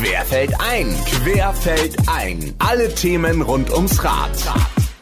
Querfeld 0.00 0.52
ein, 0.60 0.94
Querfeld 1.06 1.96
ein. 2.06 2.54
Alle 2.60 2.94
Themen 2.94 3.42
rund 3.42 3.72
ums 3.72 4.04
Rad. 4.04 4.30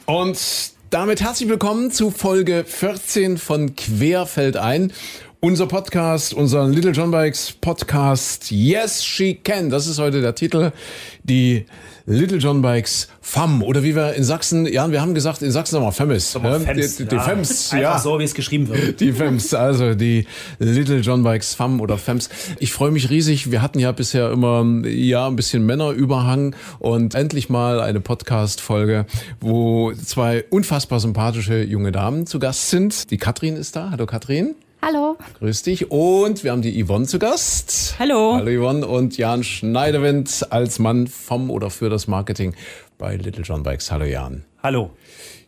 Und 0.06 0.40
damit 0.88 1.20
herzlich 1.20 1.50
willkommen 1.50 1.90
zu 1.90 2.10
Folge 2.10 2.64
14 2.66 3.36
von 3.36 3.76
Querfeld 3.76 4.56
ein. 4.56 4.94
Unser 5.40 5.66
Podcast, 5.66 6.32
unser 6.32 6.66
Little 6.66 6.92
John 6.92 7.10
Bikes 7.10 7.52
Podcast, 7.52 8.50
Yes, 8.50 9.04
She 9.04 9.34
Can. 9.34 9.68
Das 9.68 9.86
ist 9.86 9.98
heute 9.98 10.22
der 10.22 10.34
Titel. 10.34 10.72
Die 11.24 11.66
Little 12.08 12.38
John 12.38 12.62
Bikes 12.62 13.08
FAM. 13.20 13.64
Oder 13.64 13.82
wie 13.82 13.96
wir 13.96 14.14
in 14.14 14.22
Sachsen, 14.22 14.64
ja, 14.66 14.88
wir 14.92 15.00
haben 15.00 15.12
gesagt, 15.12 15.42
in 15.42 15.50
Sachsen 15.50 15.72
sagen 15.74 16.08
wir. 16.08 16.20
Aber 16.34 16.50
ja, 16.50 16.60
Fems, 16.60 16.96
die, 16.96 17.04
die 17.04 17.16
ja. 17.16 17.20
FEMS, 17.20 17.72
Einfach 17.72 17.82
ja. 17.82 17.98
so, 17.98 18.18
wie 18.20 18.24
es 18.24 18.34
geschrieben 18.34 18.68
wird. 18.68 19.00
Die 19.00 19.12
FEMS, 19.12 19.54
also 19.54 19.94
die 19.94 20.26
Little 20.60 21.00
John 21.00 21.24
Bikes 21.24 21.54
FAM 21.54 21.80
oder 21.80 21.98
FEMS. 21.98 22.28
Ich 22.60 22.72
freue 22.72 22.92
mich 22.92 23.10
riesig. 23.10 23.50
Wir 23.50 23.60
hatten 23.60 23.80
ja 23.80 23.90
bisher 23.90 24.30
immer 24.30 24.64
ja 24.86 25.26
ein 25.26 25.34
bisschen 25.34 25.66
Männerüberhang 25.66 26.54
und 26.78 27.16
endlich 27.16 27.50
mal 27.50 27.80
eine 27.80 28.00
Podcast-Folge, 28.00 29.06
wo 29.40 29.92
zwei 29.92 30.44
unfassbar 30.50 31.00
sympathische 31.00 31.60
junge 31.64 31.90
Damen 31.90 32.26
zu 32.26 32.38
Gast 32.38 32.70
sind. 32.70 33.10
Die 33.10 33.18
Katrin 33.18 33.56
ist 33.56 33.74
da. 33.74 33.90
Hallo 33.90 34.06
Katrin. 34.06 34.54
Hallo. 34.86 35.16
Grüß 35.40 35.64
dich. 35.64 35.90
Und 35.90 36.44
wir 36.44 36.52
haben 36.52 36.62
die 36.62 36.84
Yvonne 36.84 37.06
zu 37.06 37.18
Gast. 37.18 37.96
Hallo. 37.98 38.36
Hallo 38.36 38.56
Yvonne 38.56 38.86
und 38.86 39.16
Jan 39.16 39.42
Schneiderwind 39.42 40.46
als 40.50 40.78
Mann 40.78 41.08
vom 41.08 41.50
oder 41.50 41.70
für 41.70 41.90
das 41.90 42.06
Marketing 42.06 42.54
bei 42.96 43.16
Little 43.16 43.42
John 43.42 43.64
Bikes. 43.64 43.90
Hallo 43.90 44.04
Jan. 44.04 44.44
Hallo. 44.62 44.90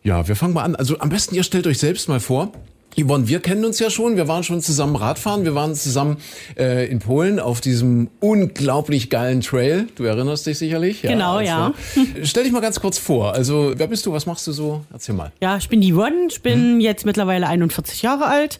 Ja, 0.03 0.27
wir 0.27 0.35
fangen 0.35 0.53
mal 0.53 0.63
an. 0.63 0.75
Also 0.75 0.99
am 0.99 1.07
besten 1.07 1.35
ihr 1.35 1.43
stellt 1.43 1.67
euch 1.67 1.77
selbst 1.77 2.09
mal 2.09 2.19
vor. 2.19 2.51
Yvonne, 2.97 3.29
wir 3.29 3.39
kennen 3.39 3.63
uns 3.63 3.79
ja 3.79 3.89
schon. 3.89 4.17
Wir 4.17 4.27
waren 4.27 4.43
schon 4.43 4.59
zusammen 4.59 4.97
Radfahren. 4.97 5.45
Wir 5.45 5.55
waren 5.55 5.73
zusammen 5.73 6.17
äh, 6.57 6.91
in 6.91 6.99
Polen 6.99 7.39
auf 7.39 7.61
diesem 7.61 8.09
unglaublich 8.19 9.09
geilen 9.09 9.39
Trail. 9.39 9.87
Du 9.95 10.03
erinnerst 10.03 10.47
dich 10.47 10.57
sicherlich. 10.57 11.01
Genau, 11.03 11.37
als 11.37 11.47
ja. 11.47 11.73
Stell 12.23 12.43
dich 12.43 12.51
mal 12.51 12.59
ganz 12.59 12.81
kurz 12.81 12.97
vor. 12.97 13.33
Also, 13.33 13.73
wer 13.77 13.87
bist 13.87 14.05
du? 14.05 14.11
Was 14.11 14.25
machst 14.25 14.45
du 14.47 14.51
so? 14.51 14.83
Erzähl 14.91 15.15
mal. 15.15 15.31
Ja, 15.39 15.55
ich 15.55 15.69
bin 15.69 15.79
die 15.79 15.93
Yvonne, 15.93 16.27
ich 16.29 16.41
bin 16.41 16.81
jetzt 16.81 17.05
mittlerweile 17.05 17.47
41 17.47 18.01
Jahre 18.01 18.25
alt, 18.25 18.59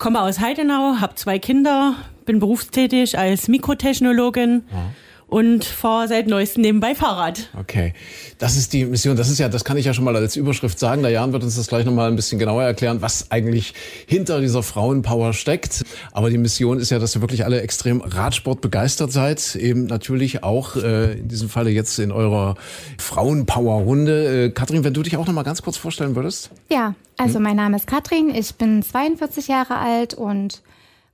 komme 0.00 0.22
aus 0.22 0.40
Heidenau, 0.40 0.96
habe 0.98 1.14
zwei 1.14 1.38
Kinder, 1.38 1.94
bin 2.24 2.40
berufstätig 2.40 3.18
als 3.18 3.46
Mikrotechnologin 3.48 4.64
und 5.30 5.64
fahre 5.64 6.08
seit 6.08 6.26
neuestem 6.26 6.62
nebenbei 6.62 6.94
Fahrrad. 6.94 7.48
Okay, 7.58 7.94
das 8.38 8.56
ist 8.56 8.72
die 8.72 8.84
Mission. 8.84 9.16
Das 9.16 9.30
ist 9.30 9.38
ja, 9.38 9.48
das 9.48 9.64
kann 9.64 9.76
ich 9.76 9.86
ja 9.86 9.94
schon 9.94 10.04
mal 10.04 10.16
als 10.16 10.36
Überschrift 10.36 10.78
sagen. 10.78 11.02
Der 11.02 11.12
Jan 11.12 11.32
wird 11.32 11.44
uns 11.44 11.56
das 11.56 11.68
gleich 11.68 11.84
noch 11.84 11.92
mal 11.92 12.08
ein 12.08 12.16
bisschen 12.16 12.38
genauer 12.38 12.64
erklären, 12.64 13.00
was 13.00 13.30
eigentlich 13.30 13.74
hinter 14.06 14.40
dieser 14.40 14.62
Frauenpower 14.62 15.32
steckt. 15.32 15.84
Aber 16.12 16.30
die 16.30 16.38
Mission 16.38 16.78
ist 16.78 16.90
ja, 16.90 16.98
dass 16.98 17.14
ihr 17.14 17.20
wirklich 17.20 17.44
alle 17.44 17.62
extrem 17.62 18.00
Radsport 18.00 18.60
begeistert 18.60 19.12
seid. 19.12 19.54
Eben 19.54 19.86
natürlich 19.86 20.42
auch 20.42 20.76
äh, 20.76 21.12
in 21.12 21.28
diesem 21.28 21.48
Falle 21.48 21.70
jetzt 21.70 21.98
in 22.00 22.10
eurer 22.10 22.56
Frauenpower-Runde. 22.98 24.46
Äh, 24.46 24.50
Kathrin, 24.50 24.82
wenn 24.82 24.94
du 24.94 25.02
dich 25.02 25.16
auch 25.16 25.26
noch 25.26 25.32
mal 25.32 25.44
ganz 25.44 25.62
kurz 25.62 25.76
vorstellen 25.76 26.16
würdest. 26.16 26.50
Ja, 26.70 26.94
also 27.18 27.38
mein 27.38 27.56
Name 27.56 27.76
ist 27.76 27.86
Katrin, 27.86 28.34
ich 28.34 28.54
bin 28.56 28.82
42 28.82 29.46
Jahre 29.46 29.76
alt 29.76 30.14
und 30.14 30.62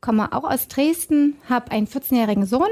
komme 0.00 0.32
auch 0.32 0.44
aus 0.44 0.68
Dresden, 0.68 1.34
habe 1.48 1.70
einen 1.72 1.86
14-jährigen 1.86 2.46
Sohn 2.46 2.68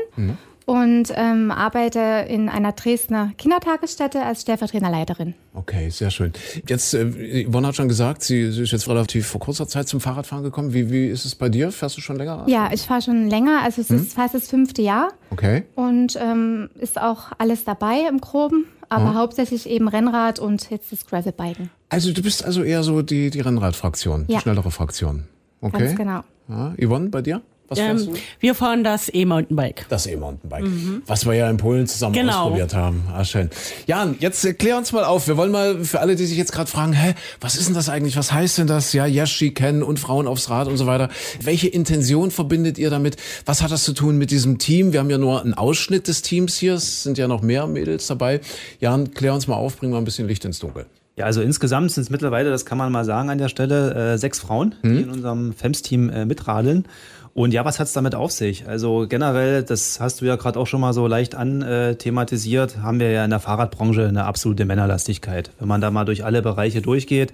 und 0.66 1.12
ähm, 1.14 1.50
arbeite 1.50 2.26
in 2.28 2.48
einer 2.48 2.72
Dresdner 2.72 3.32
Kindertagesstätte 3.36 4.22
als 4.22 4.42
stellvertretende 4.42 4.90
Leiterin. 4.90 5.34
Okay, 5.52 5.90
sehr 5.90 6.10
schön. 6.10 6.32
Jetzt, 6.68 6.94
äh, 6.94 7.46
Yvonne 7.46 7.68
hat 7.68 7.76
schon 7.76 7.88
gesagt, 7.88 8.22
sie, 8.22 8.50
sie 8.50 8.62
ist 8.62 8.72
jetzt 8.72 8.88
relativ 8.88 9.26
vor 9.26 9.40
kurzer 9.40 9.68
Zeit 9.68 9.88
zum 9.88 10.00
Fahrradfahren 10.00 10.42
gekommen. 10.42 10.72
Wie, 10.72 10.90
wie 10.90 11.06
ist 11.08 11.24
es 11.26 11.34
bei 11.34 11.48
dir? 11.48 11.70
Fährst 11.70 11.96
du 11.96 12.00
schon 12.00 12.16
länger? 12.16 12.44
Ja, 12.46 12.70
ich 12.72 12.82
fahre 12.82 13.02
schon 13.02 13.28
länger, 13.28 13.60
also 13.62 13.80
es 13.82 13.90
ist 13.90 14.14
fast 14.14 14.34
das 14.34 14.48
fünfte 14.48 14.80
Jahr 14.82 15.08
Okay. 15.30 15.64
und 15.74 16.16
ähm, 16.20 16.70
ist 16.80 17.00
auch 17.00 17.32
alles 17.38 17.64
dabei 17.64 18.06
im 18.08 18.20
Groben, 18.20 18.64
aber 18.88 19.14
hauptsächlich 19.14 19.68
eben 19.68 19.88
Rennrad 19.88 20.38
und 20.38 20.70
jetzt 20.70 20.92
das 20.92 21.04
Gravelbiken. 21.06 21.70
Also 21.90 22.12
du 22.12 22.22
bist 22.22 22.44
also 22.44 22.62
eher 22.62 22.82
so 22.82 23.02
die, 23.02 23.30
die 23.30 23.40
Rennradfraktion, 23.40 24.26
die 24.28 24.32
Ja. 24.34 24.40
schnellere 24.40 24.70
Fraktion. 24.70 25.24
Okay. 25.60 25.84
Ganz 25.86 25.96
genau. 25.96 26.20
Ja, 26.48 26.74
Yvonne, 26.82 27.08
bei 27.10 27.22
dir? 27.22 27.40
Was 27.68 27.78
fährst 27.78 28.06
Ähm, 28.08 28.14
du? 28.14 28.20
wir 28.40 28.54
fahren 28.54 28.84
das 28.84 29.10
E-Mountainbike. 29.12 29.86
Das 29.88 30.06
E-Mountainbike, 30.06 30.64
was 31.06 31.24
wir 31.24 31.32
ja 31.34 31.48
in 31.48 31.56
Polen 31.56 31.86
zusammen 31.86 32.12
Genau. 32.14 32.42
ausprobiert 32.44 32.74
haben. 32.74 33.04
Ah, 33.12 33.24
schön. 33.24 33.48
Jan, 33.86 34.16
jetzt 34.20 34.44
äh, 34.44 34.52
klär 34.52 34.76
uns 34.76 34.92
mal 34.92 35.04
auf. 35.04 35.26
Wir 35.28 35.36
wollen 35.38 35.50
mal 35.50 35.82
für 35.84 36.00
alle, 36.00 36.14
die 36.14 36.26
sich 36.26 36.36
jetzt 36.36 36.52
gerade 36.52 36.70
fragen, 36.70 36.92
hä, 36.92 37.14
was 37.40 37.56
ist 37.56 37.66
denn 37.68 37.74
das 37.74 37.88
eigentlich? 37.88 38.16
Was 38.16 38.32
heißt 38.32 38.58
denn 38.58 38.66
das? 38.66 38.92
Ja, 38.92 39.06
Yashi 39.06 39.52
kennen 39.52 39.82
und 39.82 39.98
Frauen 39.98 40.26
aufs 40.26 40.50
Rad 40.50 40.68
und 40.68 40.76
so 40.76 40.86
weiter. 40.86 41.08
Welche 41.40 41.68
Intention 41.68 42.30
verbindet 42.30 42.76
ihr 42.78 42.90
damit? 42.90 43.16
Was 43.46 43.62
hat 43.62 43.70
das 43.70 43.84
zu 43.84 43.94
tun 43.94 44.18
mit 44.18 44.30
diesem 44.30 44.58
Team? 44.58 44.92
Wir 44.92 45.00
haben 45.00 45.10
ja 45.10 45.18
nur 45.18 45.40
einen 45.42 45.54
Ausschnitt 45.54 46.06
des 46.06 46.20
Teams 46.22 46.56
hier. 46.56 46.74
Es 46.74 47.02
sind 47.02 47.16
ja 47.16 47.28
noch 47.28 47.40
mehr 47.40 47.66
Mädels 47.66 48.06
dabei. 48.06 48.40
Jan, 48.80 49.12
klär 49.14 49.32
uns 49.32 49.46
mal 49.48 49.56
auf, 49.56 49.78
bring 49.78 49.90
mal 49.90 49.98
ein 49.98 50.04
bisschen 50.04 50.28
Licht 50.28 50.44
ins 50.44 50.58
Dunkel. 50.58 50.84
Ja, 51.16 51.26
also 51.26 51.42
insgesamt 51.42 51.92
sind 51.92 52.02
es 52.02 52.10
mittlerweile, 52.10 52.50
das 52.50 52.66
kann 52.66 52.76
man 52.76 52.90
mal 52.90 53.04
sagen 53.04 53.30
an 53.30 53.38
der 53.38 53.48
Stelle, 53.48 54.14
äh, 54.14 54.18
sechs 54.18 54.40
Frauen, 54.40 54.74
die 54.82 55.02
in 55.02 55.10
unserem 55.10 55.52
FEMS-Team 55.52 56.10
äh, 56.10 56.24
mitradeln. 56.24 56.86
Und 57.34 57.52
ja, 57.52 57.64
was 57.64 57.80
hat's 57.80 57.92
damit 57.92 58.14
auf 58.14 58.30
sich? 58.30 58.68
Also 58.68 59.06
generell, 59.08 59.64
das 59.64 59.98
hast 59.98 60.20
du 60.20 60.24
ja 60.24 60.36
gerade 60.36 60.58
auch 60.58 60.68
schon 60.68 60.80
mal 60.80 60.92
so 60.92 61.08
leicht 61.08 61.34
an 61.34 61.62
äh, 61.62 61.96
haben 61.96 63.00
wir 63.00 63.10
ja 63.10 63.24
in 63.24 63.30
der 63.30 63.40
Fahrradbranche 63.40 64.06
eine 64.06 64.24
absolute 64.24 64.64
Männerlastigkeit. 64.64 65.50
Wenn 65.58 65.66
man 65.66 65.80
da 65.80 65.90
mal 65.90 66.04
durch 66.04 66.24
alle 66.24 66.42
Bereiche 66.42 66.80
durchgeht, 66.80 67.32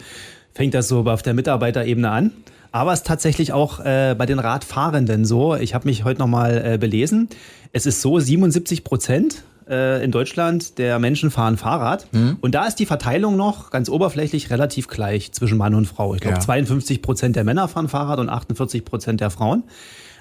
fängt 0.54 0.72
das 0.72 0.88
so 0.88 1.00
auf 1.04 1.22
der 1.22 1.34
Mitarbeiterebene 1.34 2.10
an. 2.10 2.32
Aber 2.72 2.94
es 2.94 3.00
ist 3.00 3.06
tatsächlich 3.06 3.52
auch 3.52 3.80
äh, 3.80 4.14
bei 4.16 4.24
den 4.24 4.38
Radfahrenden 4.38 5.26
so. 5.26 5.54
Ich 5.54 5.74
habe 5.74 5.86
mich 5.86 6.04
heute 6.04 6.20
nochmal 6.20 6.62
äh, 6.64 6.78
belesen. 6.78 7.28
Es 7.72 7.84
ist 7.84 8.00
so, 8.00 8.18
77 8.18 8.84
Prozent 8.84 9.42
äh, 9.70 10.04
in 10.04 10.10
Deutschland 10.10 10.78
der 10.78 10.98
Menschen 10.98 11.30
fahren 11.30 11.56
Fahrrad. 11.56 12.06
Und 12.40 12.54
da 12.54 12.66
ist 12.66 12.76
die 12.76 12.86
Verteilung 12.86 13.36
noch 13.36 13.70
ganz 13.70 13.88
oberflächlich 13.88 14.50
relativ 14.50 14.88
gleich 14.88 15.32
zwischen 15.32 15.56
Mann 15.58 15.74
und 15.74 15.86
Frau. 15.86 16.14
Ich 16.14 16.20
glaube, 16.20 16.36
Ja. 16.36 16.40
52 16.40 17.00
Prozent 17.02 17.36
der 17.36 17.44
Männer 17.44 17.68
fahren 17.68 17.88
Fahrrad 17.88 18.18
und 18.18 18.28
48 18.28 18.84
Prozent 18.84 19.20
der 19.20 19.30
Frauen. 19.30 19.62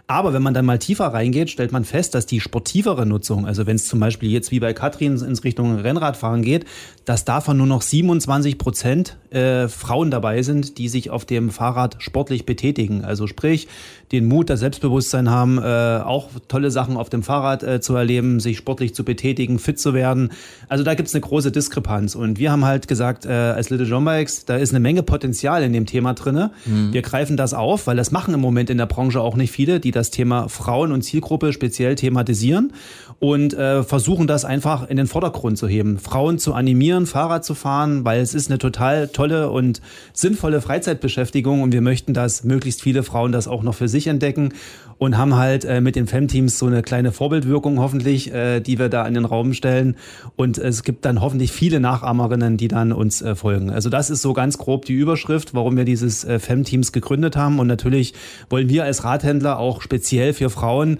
Aber 0.09 0.33
wenn 0.33 0.41
man 0.41 0.55
dann 0.55 0.65
mal 0.65 0.79
tiefer 0.79 1.05
reingeht, 1.05 1.51
stellt 1.51 1.71
man 1.71 1.85
fest, 1.85 2.15
dass 2.15 2.25
die 2.25 2.39
sportivere 2.39 3.05
Nutzung, 3.05 3.45
also 3.45 3.67
wenn 3.67 3.75
es 3.75 3.85
zum 3.85 3.99
Beispiel 3.99 4.31
jetzt 4.31 4.49
wie 4.49 4.59
bei 4.59 4.73
Katrin 4.73 5.19
ins 5.21 5.43
Richtung 5.43 5.75
Rennradfahren 5.75 6.41
geht, 6.41 6.65
dass 7.05 7.25
davon 7.25 7.57
nur 7.57 7.67
noch 7.67 7.83
27 7.83 8.57
Prozent 8.57 9.17
äh, 9.29 9.67
Frauen 9.67 10.09
dabei 10.09 10.41
sind, 10.41 10.79
die 10.79 10.89
sich 10.89 11.11
auf 11.11 11.25
dem 11.25 11.51
Fahrrad 11.51 11.97
sportlich 11.99 12.47
betätigen. 12.47 13.05
Also 13.05 13.27
sprich, 13.27 13.67
den 14.11 14.27
Mut, 14.27 14.49
das 14.49 14.61
Selbstbewusstsein 14.61 15.29
haben, 15.29 15.59
äh, 15.59 16.01
auch 16.03 16.29
tolle 16.47 16.71
Sachen 16.71 16.97
auf 16.97 17.11
dem 17.11 17.21
Fahrrad 17.21 17.61
äh, 17.61 17.79
zu 17.79 17.93
erleben, 17.93 18.39
sich 18.39 18.57
sportlich 18.57 18.95
zu 18.95 19.05
betätigen, 19.05 19.59
fit 19.59 19.79
zu 19.79 19.93
werden. 19.93 20.31
Also 20.69 20.83
da 20.83 20.95
gibt's 20.95 21.13
eine 21.13 21.21
große 21.21 21.51
Diskrepanz. 21.51 22.15
Und 22.15 22.39
wir 22.39 22.51
haben 22.51 22.65
halt 22.65 22.87
gesagt, 22.87 23.27
äh, 23.27 23.29
als 23.29 23.69
Little 23.69 23.85
John 23.85 24.05
Bikes, 24.05 24.45
da 24.45 24.55
ist 24.55 24.71
eine 24.71 24.79
Menge 24.79 25.03
Potenzial 25.03 25.61
in 25.61 25.71
dem 25.71 25.85
Thema 25.85 26.15
drinne. 26.15 26.49
Wir 26.65 27.01
greifen 27.03 27.37
das 27.37 27.53
auf, 27.53 27.85
weil 27.85 27.95
das 27.95 28.11
machen 28.11 28.33
im 28.33 28.39
Moment 28.39 28.71
in 28.71 28.79
der 28.79 28.87
Branche 28.87 29.21
auch 29.21 29.35
nicht 29.35 29.51
viele, 29.51 29.79
die 29.79 29.91
das 29.91 29.98
Thema 30.09 30.47
Frauen 30.49 30.91
und 30.91 31.03
Zielgruppe 31.03 31.53
speziell 31.53 31.95
thematisieren 31.95 32.73
und 33.19 33.53
äh, 33.53 33.83
versuchen 33.83 34.27
das 34.27 34.45
einfach 34.45 34.89
in 34.89 34.95
den 34.95 35.07
Vordergrund 35.07 35.57
zu 35.57 35.67
heben. 35.67 35.99
Frauen 35.99 36.39
zu 36.39 36.53
animieren, 36.53 37.05
Fahrrad 37.05 37.43
zu 37.43 37.53
fahren, 37.53 38.05
weil 38.05 38.21
es 38.21 38.33
ist 38.33 38.49
eine 38.49 38.59
total 38.59 39.09
tolle 39.09 39.49
und 39.49 39.81
sinnvolle 40.13 40.61
Freizeitbeschäftigung 40.61 41.61
und 41.61 41.73
wir 41.73 41.81
möchten, 41.81 42.13
dass 42.13 42.45
möglichst 42.45 42.81
viele 42.81 43.03
Frauen 43.03 43.33
das 43.33 43.49
auch 43.49 43.61
noch 43.61 43.75
für 43.75 43.89
sich 43.89 44.07
entdecken 44.07 44.53
und 44.97 45.17
haben 45.17 45.35
halt 45.35 45.65
äh, 45.65 45.81
mit 45.81 45.97
den 45.97 46.07
Fem-Teams 46.07 46.57
so 46.57 46.67
eine 46.67 46.81
kleine 46.81 47.11
Vorbildwirkung 47.11 47.79
hoffentlich, 47.79 48.33
äh, 48.33 48.61
die 48.61 48.79
wir 48.79 48.87
da 48.87 49.05
in 49.05 49.15
den 49.15 49.25
Raum 49.25 49.53
stellen 49.53 49.97
und 50.37 50.57
es 50.57 50.83
gibt 50.83 51.03
dann 51.03 51.19
hoffentlich 51.19 51.51
viele 51.51 51.81
Nachahmerinnen, 51.81 52.55
die 52.55 52.69
dann 52.69 52.93
uns 52.93 53.21
äh, 53.21 53.35
folgen. 53.35 53.69
Also 53.69 53.89
das 53.89 54.09
ist 54.09 54.21
so 54.21 54.31
ganz 54.31 54.57
grob 54.57 54.85
die 54.85 54.93
Überschrift, 54.93 55.53
warum 55.53 55.75
wir 55.75 55.83
dieses 55.83 56.23
äh, 56.23 56.39
Fem-Teams 56.39 56.93
gegründet 56.93 57.35
haben 57.35 57.59
und 57.59 57.67
natürlich 57.67 58.13
wollen 58.49 58.69
wir 58.69 58.85
als 58.85 59.03
Radhändler 59.03 59.59
auch 59.59 59.81
speziell 59.81 60.31
für 60.33 60.49
Frauen 60.49 60.99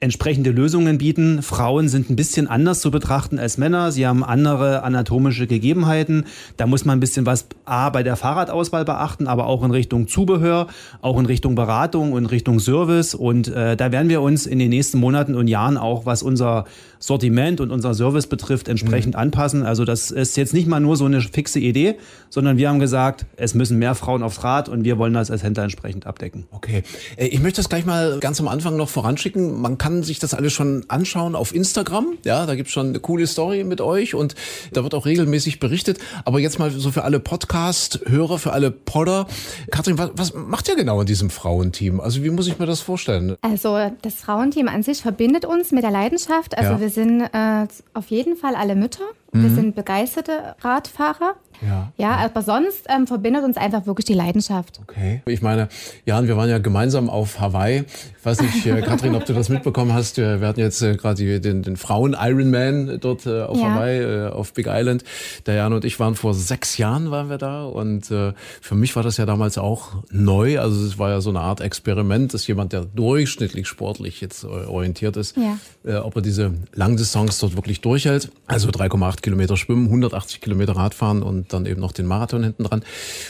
entsprechende 0.00 0.50
Lösungen 0.50 0.98
bieten. 0.98 1.42
Frauen 1.42 1.88
sind 1.88 2.08
ein 2.08 2.16
bisschen 2.16 2.46
anders 2.46 2.80
zu 2.80 2.90
betrachten 2.90 3.38
als 3.38 3.58
Männer. 3.58 3.90
Sie 3.90 4.06
haben 4.06 4.22
andere 4.22 4.82
anatomische 4.84 5.46
Gegebenheiten. 5.46 6.24
Da 6.56 6.66
muss 6.66 6.84
man 6.84 6.98
ein 6.98 7.00
bisschen 7.00 7.26
was 7.26 7.46
A 7.64 7.90
bei 7.90 8.02
der 8.02 8.16
Fahrradauswahl 8.16 8.84
beachten, 8.84 9.26
aber 9.26 9.46
auch 9.46 9.64
in 9.64 9.72
Richtung 9.72 10.06
Zubehör, 10.06 10.68
auch 11.02 11.18
in 11.18 11.26
Richtung 11.26 11.56
Beratung 11.56 12.12
und 12.12 12.26
Richtung 12.26 12.60
Service. 12.60 13.14
Und 13.14 13.48
äh, 13.48 13.76
da 13.76 13.90
werden 13.90 14.08
wir 14.08 14.22
uns 14.22 14.46
in 14.46 14.58
den 14.58 14.70
nächsten 14.70 14.98
Monaten 14.98 15.34
und 15.34 15.48
Jahren 15.48 15.76
auch, 15.76 16.06
was 16.06 16.22
unser 16.22 16.64
Sortiment 17.00 17.60
und 17.60 17.70
unser 17.70 17.94
Service 17.94 18.26
betrifft, 18.26 18.68
entsprechend 18.68 19.16
anpassen. 19.16 19.64
Also 19.64 19.84
das 19.84 20.10
ist 20.10 20.36
jetzt 20.36 20.52
nicht 20.52 20.66
mal 20.66 20.80
nur 20.80 20.96
so 20.96 21.04
eine 21.04 21.20
fixe 21.20 21.58
Idee, 21.60 21.96
sondern 22.28 22.56
wir 22.56 22.68
haben 22.68 22.80
gesagt, 22.80 23.26
es 23.36 23.54
müssen 23.54 23.78
mehr 23.78 23.94
Frauen 23.94 24.22
aufs 24.22 24.42
Rad 24.44 24.68
und 24.68 24.84
wir 24.84 24.98
wollen 24.98 25.14
das 25.14 25.30
als 25.30 25.42
Händler 25.42 25.64
entsprechend 25.64 26.06
abdecken. 26.06 26.46
Okay. 26.50 26.82
Äh, 27.16 27.26
Ich 27.26 27.40
möchte 27.40 27.60
das 27.60 27.68
gleich 27.68 27.86
mal 27.86 28.18
ganz 28.20 28.40
am 28.40 28.48
Anfang 28.48 28.76
noch 28.76 28.88
voranschicken. 28.88 29.60
Man 29.60 29.78
kann 29.78 29.87
kann 29.88 30.02
sich 30.02 30.18
das 30.18 30.34
alles 30.34 30.52
schon 30.52 30.84
anschauen 30.88 31.34
auf 31.34 31.54
Instagram. 31.54 32.18
Ja, 32.22 32.44
da 32.44 32.56
gibt's 32.56 32.72
schon 32.72 32.88
eine 32.88 33.00
coole 33.00 33.26
Story 33.26 33.64
mit 33.64 33.80
euch 33.80 34.14
und 34.14 34.34
da 34.74 34.82
wird 34.82 34.92
auch 34.92 35.06
regelmäßig 35.06 35.60
berichtet. 35.60 35.96
Aber 36.26 36.40
jetzt 36.40 36.58
mal 36.58 36.70
so 36.70 36.90
für 36.90 37.04
alle 37.04 37.20
Podcast-Hörer, 37.20 38.38
für 38.38 38.52
alle 38.52 38.70
Podder. 38.70 39.26
Katrin, 39.70 39.96
was, 39.96 40.10
was 40.14 40.34
macht 40.34 40.68
ihr 40.68 40.76
genau 40.76 41.00
in 41.00 41.06
diesem 41.06 41.30
Frauenteam? 41.30 42.00
Also 42.00 42.22
wie 42.22 42.28
muss 42.28 42.46
ich 42.48 42.58
mir 42.58 42.66
das 42.66 42.80
vorstellen? 42.82 43.36
Also 43.40 43.78
das 44.02 44.16
Frauenteam 44.16 44.68
an 44.68 44.82
sich 44.82 45.00
verbindet 45.00 45.46
uns 45.46 45.72
mit 45.72 45.84
der 45.84 45.90
Leidenschaft. 45.90 46.58
Also 46.58 46.72
Ja. 46.72 46.80
wir 46.80 46.90
sind 46.90 47.22
äh, 47.22 47.66
auf 47.94 48.08
jeden 48.10 48.36
Fall 48.36 48.56
alle 48.56 48.74
Mütter. 48.74 49.04
Wir 49.32 49.50
sind 49.50 49.74
begeisterte 49.74 50.54
Radfahrer. 50.62 51.34
Ja. 51.66 51.92
Ja, 51.96 52.16
aber 52.16 52.42
sonst 52.42 52.86
ähm, 52.88 53.06
verbindet 53.06 53.44
uns 53.44 53.56
einfach 53.56 53.86
wirklich 53.86 54.04
die 54.06 54.14
Leidenschaft. 54.14 54.80
Okay. 54.82 55.22
Ich 55.26 55.42
meine, 55.42 55.68
Jan, 56.04 56.28
wir 56.28 56.36
waren 56.36 56.48
ja 56.48 56.58
gemeinsam 56.58 57.10
auf 57.10 57.40
Hawaii. 57.40 57.84
Ich 58.18 58.24
weiß 58.24 58.40
nicht, 58.42 58.64
äh, 58.66 58.80
Katrin, 58.82 59.14
ob 59.14 59.24
du 59.24 59.32
das 59.32 59.48
mitbekommen 59.48 59.92
hast. 59.92 60.16
Wir, 60.18 60.38
hatten 60.40 60.60
jetzt 60.60 60.82
äh, 60.82 60.96
gerade 60.96 61.40
den, 61.40 61.62
den 61.62 61.76
Frauen-Ironman 61.76 62.98
dort 63.00 63.26
äh, 63.26 63.42
auf 63.42 63.58
Ja. 63.58 63.74
Hawaii, 63.74 63.98
äh, 64.00 64.28
auf 64.30 64.52
Big 64.52 64.66
Island. 64.68 65.04
Der 65.46 65.54
Jan 65.54 65.72
und 65.72 65.84
ich 65.84 65.98
waren 66.00 66.14
vor 66.14 66.34
sechs 66.34 66.76
Jahren 66.78 67.10
waren 67.10 67.30
wir 67.30 67.38
da 67.38 67.64
und 67.64 68.10
äh, 68.10 68.32
für 68.60 68.74
mich 68.74 68.94
war 68.96 69.02
das 69.02 69.16
ja 69.16 69.26
damals 69.26 69.58
auch 69.58 70.02
neu. 70.10 70.60
Also 70.60 70.84
es 70.86 70.98
war 70.98 71.10
ja 71.10 71.20
so 71.20 71.30
eine 71.30 71.40
Art 71.40 71.60
Experiment, 71.60 72.34
dass 72.34 72.46
jemand, 72.46 72.72
der 72.72 72.84
durchschnittlich 72.84 73.66
sportlich 73.66 74.20
jetzt 74.20 74.44
äh, 74.44 74.46
orientiert 74.46 75.16
ist, 75.16 75.36
Ja. 75.36 76.04
ob 76.04 76.16
er 76.16 76.22
diese 76.22 76.52
Langdistanz 76.74 77.38
dort 77.38 77.56
wirklich 77.56 77.80
durchhält. 77.80 78.30
Also 78.46 78.68
3,8 78.68 79.20
Kilometer 79.22 79.56
schwimmen, 79.56 79.86
180 79.86 80.40
Kilometer 80.40 80.76
Radfahren 80.76 81.22
und 81.22 81.47
dann 81.48 81.66
eben 81.66 81.80
noch 81.80 81.92
den 81.92 82.06
Marathon 82.06 82.42
hinten 82.44 82.64
dran. 82.64 82.84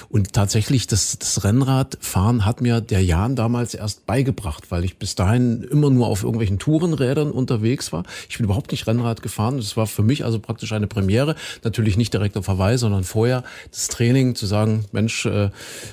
Und 0.09 0.33
tatsächlich, 0.33 0.87
das, 0.87 1.19
das 1.19 1.45
Rennradfahren 1.45 2.45
hat 2.45 2.61
mir 2.61 2.81
der 2.81 3.03
Jan 3.05 3.37
damals 3.37 3.75
erst 3.75 4.07
beigebracht, 4.07 4.71
weil 4.71 4.85
ich 4.85 4.99
bis 4.99 5.15
dahin 5.15 5.63
immer 5.63 5.91
nur 5.91 6.07
auf 6.07 6.23
irgendwelchen 6.23 6.59
Tourenrädern 6.59 7.31
unterwegs 7.31 7.93
war. 7.93 8.05
Ich 8.29 8.37
bin 8.39 8.45
überhaupt 8.45 8.73
nicht 8.73 8.87
Rennrad 8.87 9.23
gefahren. 9.23 9.57
Das 9.59 9.77
war 9.77 9.87
für 9.87 10.03
mich 10.03 10.25
also 10.25 10.39
praktisch 10.39 10.73
eine 10.73 10.87
Premiere. 10.87 11.35
Natürlich 11.65 11.97
nicht 11.97 12.13
direkt 12.13 12.37
auf 12.37 12.49
Hawaii, 12.49 12.79
sondern 12.79 13.05
vorher 13.05 13.45
das 13.71 13.89
Training 13.89 14.35
zu 14.35 14.47
sagen, 14.47 14.85
Mensch, 14.93 15.27
äh, 15.27 15.51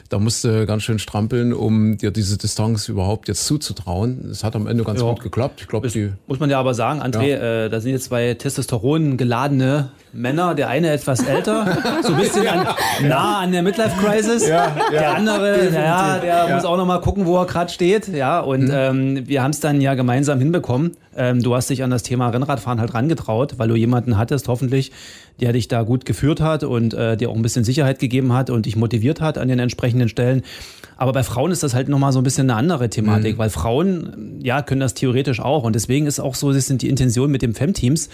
da 0.10 0.20
musst 0.20 0.44
du 0.44 0.66
ganz 0.66 0.84
schön 0.84 1.00
strampeln, 1.00 1.54
um 1.54 1.98
dir 1.98 2.12
diese 2.12 2.38
Distanz 2.38 2.88
überhaupt 2.90 3.28
jetzt 3.28 3.46
zuzutrauen. 3.46 4.30
Es 4.32 4.44
hat 4.44 4.56
am 4.56 4.68
Ende 4.68 4.84
ganz 4.84 5.00
Ja. 5.02 5.10
gut 5.10 5.22
geklappt. 5.22 5.62
Ich 5.62 5.68
glaube, 5.68 5.88
die 5.90 6.12
Muss 6.28 6.40
man 6.40 6.50
ja 6.50 6.60
aber 6.60 6.74
sagen, 6.74 7.02
André, 7.02 7.36
äh, 7.66 7.70
da 7.70 7.80
sind 7.82 7.92
jetzt 7.92 8.06
zwei 8.06 8.34
Testosteron 8.34 9.18
geladene 9.18 9.92
Männer. 10.14 10.56
Der 10.56 10.70
eine 10.70 10.92
etwas 10.92 11.22
älter, 11.22 11.78
so 12.04 12.15
ein 12.16 12.22
bisschen 12.22 12.48
an, 12.48 12.68
nah 13.04 13.40
an 13.40 13.52
der 13.52 13.64
Midlife-Crisis. 13.64 14.46
der 14.46 15.16
andere, 15.16 15.70
naja, 15.72 16.20
der 16.20 16.56
muss 16.56 16.66
auch 16.66 16.78
noch 16.78 16.86
mal 16.86 17.00
gucken, 17.00 17.26
wo 17.26 17.38
er 17.38 17.46
gerade 17.46 17.72
steht. 17.72 18.08
Ja, 18.08 18.40
und 18.40 18.70
ähm, 18.72 19.28
wir 19.28 19.44
haben 19.44 19.52
es 19.52 19.60
dann 19.60 19.82
ja 19.82 19.94
gemeinsam 19.94 20.40
hinbekommen. 20.40 20.98
Ähm, 21.18 21.42
du 21.42 21.56
hast 21.56 21.70
dich 21.70 21.84
an 21.84 21.90
das 21.90 22.04
Thema 22.04 22.30
Rennradfahren 22.30 22.80
halt 22.80 22.94
rangetraut, 22.94 23.58
weil 23.58 23.70
du 23.70 23.76
jemanden 23.76 24.18
hattest, 24.18 24.48
hoffentlich, 24.48 24.92
der 25.40 25.54
dich 25.54 25.68
da 25.68 25.84
gut 25.84 26.06
geführt 26.06 26.42
hat 26.42 26.64
und 26.64 26.94
äh, 26.94 27.16
dir 27.18 27.30
auch 27.30 27.36
ein 27.36 27.42
bisschen 27.42 27.64
Sicherheit 27.64 28.00
gegeben 28.00 28.34
hat 28.34 28.50
und 28.50 28.66
dich 28.66 28.76
motiviert 28.76 29.22
hat 29.22 29.38
an 29.38 29.48
den 29.48 29.60
entsprechenden 29.60 30.10
Stellen. 30.10 30.44
Aber 30.98 31.12
bei 31.12 31.24
Frauen 31.24 31.52
ist 31.52 31.64
das 31.64 31.74
halt 31.74 31.90
nochmal 31.90 32.14
so 32.14 32.20
ein 32.20 32.24
bisschen 32.24 32.50
eine 32.50 32.58
andere 32.58 32.90
Thematik, 32.90 33.38
weil 33.38 33.50
Frauen, 33.50 34.40
ja, 34.42 34.62
können 34.62 34.80
das 34.80 34.94
theoretisch 34.94 35.42
auch. 35.42 35.64
Und 35.64 35.74
deswegen 35.76 36.08
ist 36.08 36.20
auch 36.20 36.36
so, 36.36 36.54
das 36.54 36.68
sind 36.68 36.82
die 36.82 36.90
Intentionen 36.90 37.32
mit 37.32 37.42
dem 37.42 37.54
Femteams. 37.54 38.10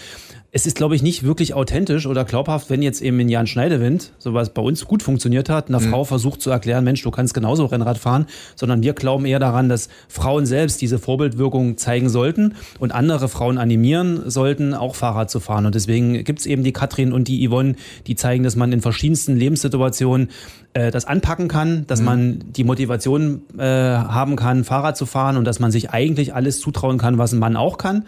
Es 0.54 0.66
ist, 0.66 0.76
glaube 0.76 0.94
ich, 0.94 1.02
nicht 1.02 1.22
wirklich 1.22 1.54
authentisch 1.54 2.04
oder 2.06 2.26
glaubhaft, 2.26 2.68
wenn 2.68 2.82
jetzt 2.82 3.00
eben 3.00 3.18
in 3.20 3.30
Jan 3.30 3.46
Schneidewind, 3.46 4.12
so 4.18 4.34
was 4.34 4.50
bei 4.50 4.60
uns 4.60 4.84
gut 4.84 5.02
funktioniert 5.02 5.48
hat, 5.48 5.70
einer 5.70 5.80
Frau 5.80 6.04
versucht 6.04 6.42
zu 6.42 6.50
erklären, 6.50 6.84
Mensch, 6.84 7.00
du 7.00 7.10
kannst 7.10 7.32
genauso 7.32 7.64
Rennrad 7.64 7.96
fahren, 7.96 8.26
sondern 8.54 8.82
wir 8.82 8.92
glauben 8.92 9.24
eher 9.24 9.38
daran, 9.38 9.70
dass 9.70 9.88
Frauen 10.08 10.44
selbst 10.44 10.82
diese 10.82 10.98
Vorbildwirkung 10.98 11.78
zeigen 11.78 12.10
sollten 12.10 12.54
und 12.78 12.92
andere 12.92 13.30
Frauen 13.30 13.56
animieren 13.56 14.28
sollten, 14.28 14.74
auch 14.74 14.94
Fahrrad 14.94 15.30
zu 15.30 15.40
fahren. 15.40 15.64
Und 15.64 15.74
deswegen 15.74 16.22
gibt's 16.22 16.44
eben 16.44 16.64
die 16.64 16.74
Katrin 16.74 17.14
und 17.14 17.28
die 17.28 17.48
Yvonne, 17.48 17.76
die 18.06 18.14
zeigen, 18.14 18.44
dass 18.44 18.54
man 18.54 18.72
in 18.72 18.82
verschiedensten 18.82 19.38
Lebenssituationen 19.38 20.28
äh, 20.74 20.90
das 20.90 21.06
anpacken 21.06 21.48
kann, 21.48 21.86
dass 21.86 22.02
man 22.02 22.44
die 22.54 22.64
Motivation 22.64 23.40
äh, 23.56 23.62
haben 23.62 24.36
kann, 24.36 24.64
Fahrrad 24.64 24.98
zu 24.98 25.06
fahren 25.06 25.38
und 25.38 25.46
dass 25.46 25.60
man 25.60 25.70
sich 25.70 25.88
eigentlich 25.88 26.34
alles 26.34 26.60
zutrauen 26.60 26.98
kann, 26.98 27.16
was 27.16 27.32
ein 27.32 27.38
Mann 27.38 27.56
auch 27.56 27.78
kann. 27.78 28.04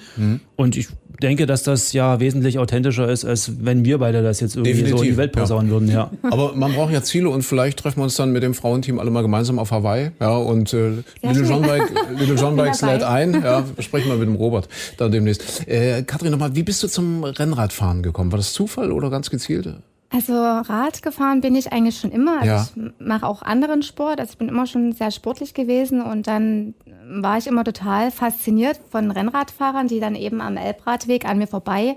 Und 0.56 0.76
ich 0.76 0.88
denke, 1.20 1.46
dass 1.46 1.62
das 1.62 1.92
ja 1.92 2.20
wesentlich 2.20 2.58
authentischer 2.58 3.08
ist, 3.08 3.24
als 3.24 3.52
wenn 3.64 3.84
wir 3.84 3.98
beide 3.98 4.22
das 4.22 4.40
jetzt 4.40 4.56
irgendwie 4.56 4.72
so 4.74 4.78
in 4.80 4.84
Definitiv, 4.86 5.10
die 5.12 5.16
Welt 5.16 5.36
ja. 5.36 5.42
posaunen 5.42 5.70
würden. 5.70 5.88
Ja. 5.88 6.10
Aber 6.22 6.54
man 6.54 6.72
braucht 6.72 6.92
ja 6.92 7.02
Ziele 7.02 7.28
und 7.30 7.42
vielleicht 7.42 7.78
treffen 7.78 8.00
wir 8.00 8.04
uns 8.04 8.16
dann 8.16 8.32
mit 8.32 8.42
dem 8.42 8.54
Frauenteam 8.54 8.98
alle 8.98 9.10
mal 9.10 9.22
gemeinsam 9.22 9.58
auf 9.58 9.70
Hawaii. 9.70 10.10
Ja, 10.20 10.36
und 10.36 10.72
äh, 10.72 10.90
Little. 11.22 11.44
John 11.44 11.62
Bike, 11.62 11.90
Little 12.18 12.34
John 12.36 12.56
Bikes 12.56 12.78
dabei. 12.78 12.92
lädt 12.94 13.02
ein. 13.04 13.42
Ja, 13.42 13.64
sprechen 13.78 14.08
wir 14.08 14.16
mit 14.16 14.28
dem 14.28 14.34
Robert 14.36 14.68
dann 14.96 15.12
demnächst. 15.12 15.66
Äh, 15.68 16.02
Katrin, 16.02 16.30
nochmal, 16.32 16.54
wie 16.56 16.62
bist 16.62 16.82
du 16.82 16.88
zum 16.88 17.24
Rennradfahren 17.24 18.02
gekommen? 18.02 18.32
War 18.32 18.38
das 18.38 18.52
Zufall 18.52 18.90
oder 18.92 19.10
ganz 19.10 19.30
gezielt? 19.30 19.74
Also 20.10 20.32
Rad 20.32 21.02
gefahren 21.02 21.40
bin 21.40 21.56
ich 21.56 21.72
eigentlich 21.72 21.98
schon 21.98 22.12
immer. 22.12 22.40
Also 22.40 22.46
Ja. 22.46 22.68
ich 22.76 22.92
mache 23.04 23.26
auch 23.26 23.42
anderen 23.42 23.82
Sport. 23.82 24.20
Also 24.20 24.32
ich 24.32 24.38
bin 24.38 24.48
immer 24.48 24.64
schon 24.66 24.92
sehr 24.92 25.10
sportlich 25.10 25.54
gewesen 25.54 26.00
und 26.02 26.28
dann 26.28 26.74
war 27.08 27.38
ich 27.38 27.46
immer 27.46 27.64
total 27.64 28.10
fasziniert 28.10 28.80
von 28.90 29.10
Rennradfahrern, 29.10 29.88
die 29.88 30.00
dann 30.00 30.14
eben 30.14 30.40
am 30.40 30.56
Elbradweg 30.56 31.24
an 31.26 31.38
mir 31.38 31.46
vorbei 31.46 31.96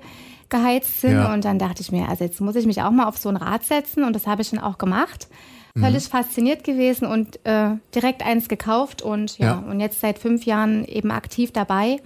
geheizt 0.49 1.01
sind. 1.01 1.13
Ja. 1.13 1.33
Und 1.33 1.43
dann 1.45 1.59
dachte 1.59 1.81
ich 1.81 1.91
mir, 1.91 2.07
also 2.09 2.23
jetzt 2.23 2.39
muss 2.41 2.55
ich 2.55 2.65
mich 2.65 2.81
auch 2.81 2.91
mal 2.91 3.05
auf 3.07 3.17
so 3.17 3.29
ein 3.29 3.35
Rad 3.37 3.63
setzen 3.65 4.03
und 4.03 4.13
das 4.15 4.27
habe 4.27 4.41
ich 4.41 4.49
dann 4.49 4.59
auch 4.59 4.77
gemacht. 4.77 5.27
Völlig 5.79 6.05
fasziniert 6.05 6.63
gewesen 6.63 7.05
und 7.05 7.39
äh, 7.45 7.75
direkt 7.93 8.25
eins 8.25 8.49
gekauft 8.49 9.03
und 9.03 9.37
ja, 9.37 9.45
Ja. 9.45 9.63
und 9.69 9.79
jetzt 9.79 9.99
seit 9.99 10.17
fünf 10.17 10.43
Jahren 10.45 10.83
eben 10.85 11.11
aktiv 11.11 11.51
dabei 11.51 12.01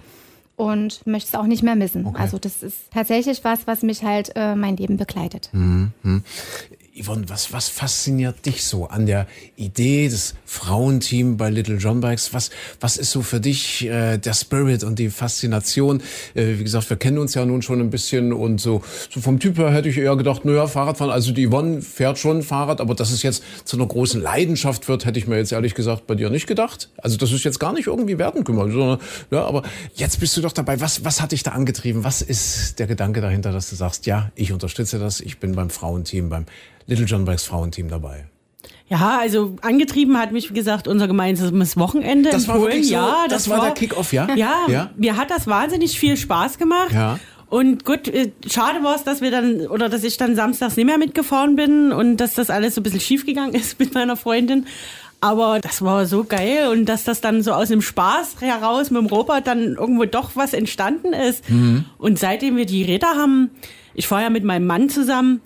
und 0.56 1.06
möchte 1.06 1.28
es 1.30 1.34
auch 1.34 1.46
nicht 1.46 1.62
mehr 1.62 1.74
missen. 1.74 2.04
Okay. 2.04 2.20
Also 2.20 2.36
das 2.38 2.62
ist 2.62 2.92
tatsächlich 2.92 3.42
was, 3.44 3.66
was 3.66 3.82
mich 3.82 4.04
halt 4.04 4.32
äh, 4.36 4.54
mein 4.56 4.76
Leben 4.76 4.98
begleitet. 4.98 5.50
Yvonne, 7.02 7.28
was, 7.28 7.52
was 7.52 7.68
fasziniert 7.68 8.46
dich 8.46 8.64
so 8.64 8.86
an 8.86 9.06
der 9.06 9.26
Idee 9.56 10.08
des 10.08 10.34
Frauenteams 10.44 11.36
bei 11.36 11.50
Little 11.50 11.76
John 11.76 12.00
Bikes? 12.00 12.32
Was, 12.32 12.50
was 12.80 12.96
ist 12.96 13.10
so 13.10 13.22
für 13.22 13.40
dich 13.40 13.86
äh, 13.86 14.18
der 14.18 14.34
Spirit 14.34 14.84
und 14.84 14.98
die 14.98 15.10
Faszination? 15.10 16.02
Äh, 16.34 16.58
wie 16.58 16.64
gesagt, 16.64 16.88
wir 16.90 16.96
kennen 16.96 17.18
uns 17.18 17.34
ja 17.34 17.44
nun 17.44 17.62
schon 17.62 17.80
ein 17.80 17.90
bisschen 17.90 18.32
und 18.32 18.60
so, 18.60 18.82
so 19.10 19.20
vom 19.20 19.40
Typ 19.40 19.58
her 19.58 19.70
hätte 19.70 19.88
ich 19.88 19.98
eher 19.98 20.16
gedacht, 20.16 20.44
naja, 20.44 20.66
Fahrradfahren, 20.66 21.12
also 21.12 21.32
die 21.32 21.48
Yvonne 21.48 21.82
fährt 21.82 22.18
schon 22.18 22.42
Fahrrad, 22.42 22.80
aber 22.80 22.94
dass 22.94 23.10
es 23.10 23.22
jetzt 23.22 23.42
zu 23.64 23.76
einer 23.76 23.86
großen 23.86 24.20
Leidenschaft 24.20 24.88
wird, 24.88 25.04
hätte 25.04 25.18
ich 25.18 25.26
mir 25.26 25.36
jetzt 25.36 25.52
ehrlich 25.52 25.74
gesagt 25.74 26.06
bei 26.06 26.14
dir 26.14 26.30
nicht 26.30 26.46
gedacht. 26.46 26.90
Also 26.98 27.16
das 27.16 27.32
ist 27.32 27.44
jetzt 27.44 27.58
gar 27.58 27.72
nicht 27.72 27.86
irgendwie 27.86 28.18
wertend 28.18 28.44
gemeint, 28.44 28.72
sondern, 28.72 28.98
ja, 29.30 29.44
aber 29.44 29.62
jetzt 29.94 30.20
bist 30.20 30.36
du 30.36 30.40
doch 30.40 30.52
dabei. 30.52 30.80
Was, 30.80 31.04
was 31.04 31.20
hat 31.20 31.32
dich 31.32 31.42
da 31.42 31.52
angetrieben? 31.52 32.04
Was 32.04 32.22
ist 32.22 32.78
der 32.78 32.86
Gedanke 32.86 33.20
dahinter, 33.20 33.52
dass 33.52 33.70
du 33.70 33.76
sagst, 33.76 34.06
ja, 34.06 34.30
ich 34.34 34.52
unterstütze 34.52 34.98
das, 34.98 35.20
ich 35.20 35.38
bin 35.38 35.54
beim 35.54 35.70
Frauenteam, 35.70 36.28
beim 36.28 36.46
Little 36.92 37.06
John 37.06 37.24
Bikes 37.24 37.44
Frauenteam 37.44 37.88
dabei? 37.88 38.26
Ja, 38.88 39.18
also 39.20 39.56
angetrieben 39.62 40.18
hat 40.18 40.32
mich, 40.32 40.50
wie 40.50 40.54
gesagt, 40.54 40.86
unser 40.86 41.08
gemeinsames 41.08 41.76
Wochenende 41.78 42.28
Das 42.30 42.42
in 42.44 42.48
war 42.48 42.56
Polen. 42.58 42.82
so, 42.84 42.92
ja, 42.92 43.24
das 43.28 43.48
war 43.48 43.60
der 43.62 43.70
Kick-Off, 43.70 44.12
ja? 44.12 44.28
Ja, 44.34 44.66
Ja? 44.68 44.90
mir 44.96 45.16
hat 45.16 45.30
das 45.30 45.46
wahnsinnig 45.46 45.98
viel 45.98 46.16
Spaß 46.16 46.58
gemacht. 46.58 46.92
Ja. 46.92 47.18
Und 47.48 47.84
gut, 47.84 48.08
äh, 48.08 48.32
schade 48.50 48.82
war 48.82 48.94
es, 48.96 49.04
dass 49.04 49.20
wir 49.22 49.30
dann, 49.30 49.66
oder 49.66 49.88
dass 49.88 50.04
ich 50.04 50.16
dann 50.18 50.36
samstags 50.36 50.76
nicht 50.76 50.86
mehr 50.86 50.98
mitgefahren 50.98 51.56
bin 51.56 51.92
und 51.92 52.16
dass 52.18 52.34
das 52.34 52.50
alles 52.50 52.74
so 52.74 52.80
ein 52.80 52.84
bisschen 52.84 53.00
schief 53.00 53.24
gegangen 53.26 53.54
ist 53.54 53.78
mit 53.78 53.94
meiner 53.94 54.16
Freundin. 54.16 54.66
Aber 55.20 55.60
das 55.60 55.82
war 55.82 56.04
so 56.06 56.24
geil 56.24 56.68
und 56.72 56.86
dass 56.86 57.04
das 57.04 57.20
dann 57.20 57.42
so 57.42 57.52
aus 57.52 57.68
dem 57.68 57.80
Spaß 57.80 58.36
heraus 58.40 58.90
mit 58.90 59.00
dem 59.00 59.06
Robert 59.06 59.46
dann 59.46 59.76
irgendwo 59.76 60.04
doch 60.04 60.32
was 60.34 60.52
entstanden 60.52 61.12
ist. 61.12 61.48
Mhm. 61.48 61.84
Und 61.96 62.18
seitdem 62.18 62.56
wir 62.56 62.66
die 62.66 62.82
Räder 62.82 63.14
haben, 63.16 63.50
ich 63.94 64.06
fahre 64.08 64.22
ja 64.24 64.30
mit 64.30 64.42
meinem 64.44 64.66
Mann 64.66 64.88
zusammen, 64.88 65.40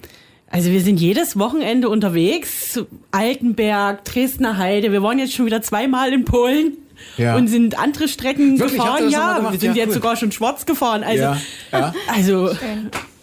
also 0.49 0.71
wir 0.71 0.81
sind 0.81 1.01
jedes 1.01 1.39
Wochenende 1.39 1.89
unterwegs, 1.89 2.81
Altenberg, 3.11 4.05
Dresdner 4.05 4.57
Heide. 4.59 4.93
Wir 4.93 5.03
waren 5.03 5.19
jetzt 5.19 5.35
schon 5.35 5.47
wieder 5.47 5.63
zweimal 5.63 6.13
in 6.13 6.25
Polen 6.25 6.77
Ja. 7.17 7.37
und 7.37 7.49
sind 7.49 7.79
andere 7.79 8.09
Strecken 8.09 8.59
Wirklich? 8.59 8.81
Gefahren. 8.81 9.11
Ja, 9.11 9.51
wir 9.53 9.59
sind 9.59 9.71
Ja, 9.77 9.83
jetzt 9.83 9.89
cool. 9.89 9.95
sogar 9.95 10.17
schon 10.17 10.33
schwarz 10.33 10.65
gefahren. 10.67 11.03
Also, 11.03 11.23
Ja, 11.23 11.37
ja. 11.73 11.95
also, 12.15 12.47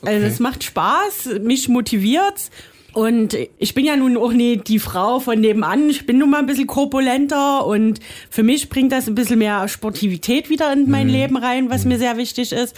also 0.03 0.25
es 0.25 0.39
macht 0.39 0.63
Spaß, 0.63 1.39
mich 1.41 1.69
motiviert's. 1.69 2.51
Und 2.93 3.35
ich 3.57 3.73
bin 3.73 3.85
ja 3.85 3.95
nun 3.95 4.17
auch 4.17 4.33
nicht 4.33 4.67
die 4.67 4.77
Frau 4.77 5.19
von 5.19 5.39
nebenan. 5.41 5.89
Ich 5.89 6.05
bin 6.05 6.19
nun 6.19 6.29
mal 6.29 6.37
ein 6.41 6.45
bisschen 6.45 6.67
korpulenter 6.67 7.65
und 7.65 7.99
für 8.29 8.43
mich 8.43 8.69
bringt 8.69 8.91
das 8.91 9.07
ein 9.07 9.15
bisschen 9.15 9.39
mehr 9.39 9.67
Sportivität 9.67 10.51
wieder 10.51 10.71
in 10.71 10.83
Mhm. 10.83 10.91
mein 10.91 11.09
Leben 11.09 11.35
rein, 11.37 11.71
was 11.71 11.85
mir 11.85 11.97
sehr 11.97 12.17
wichtig 12.17 12.51
ist. 12.51 12.75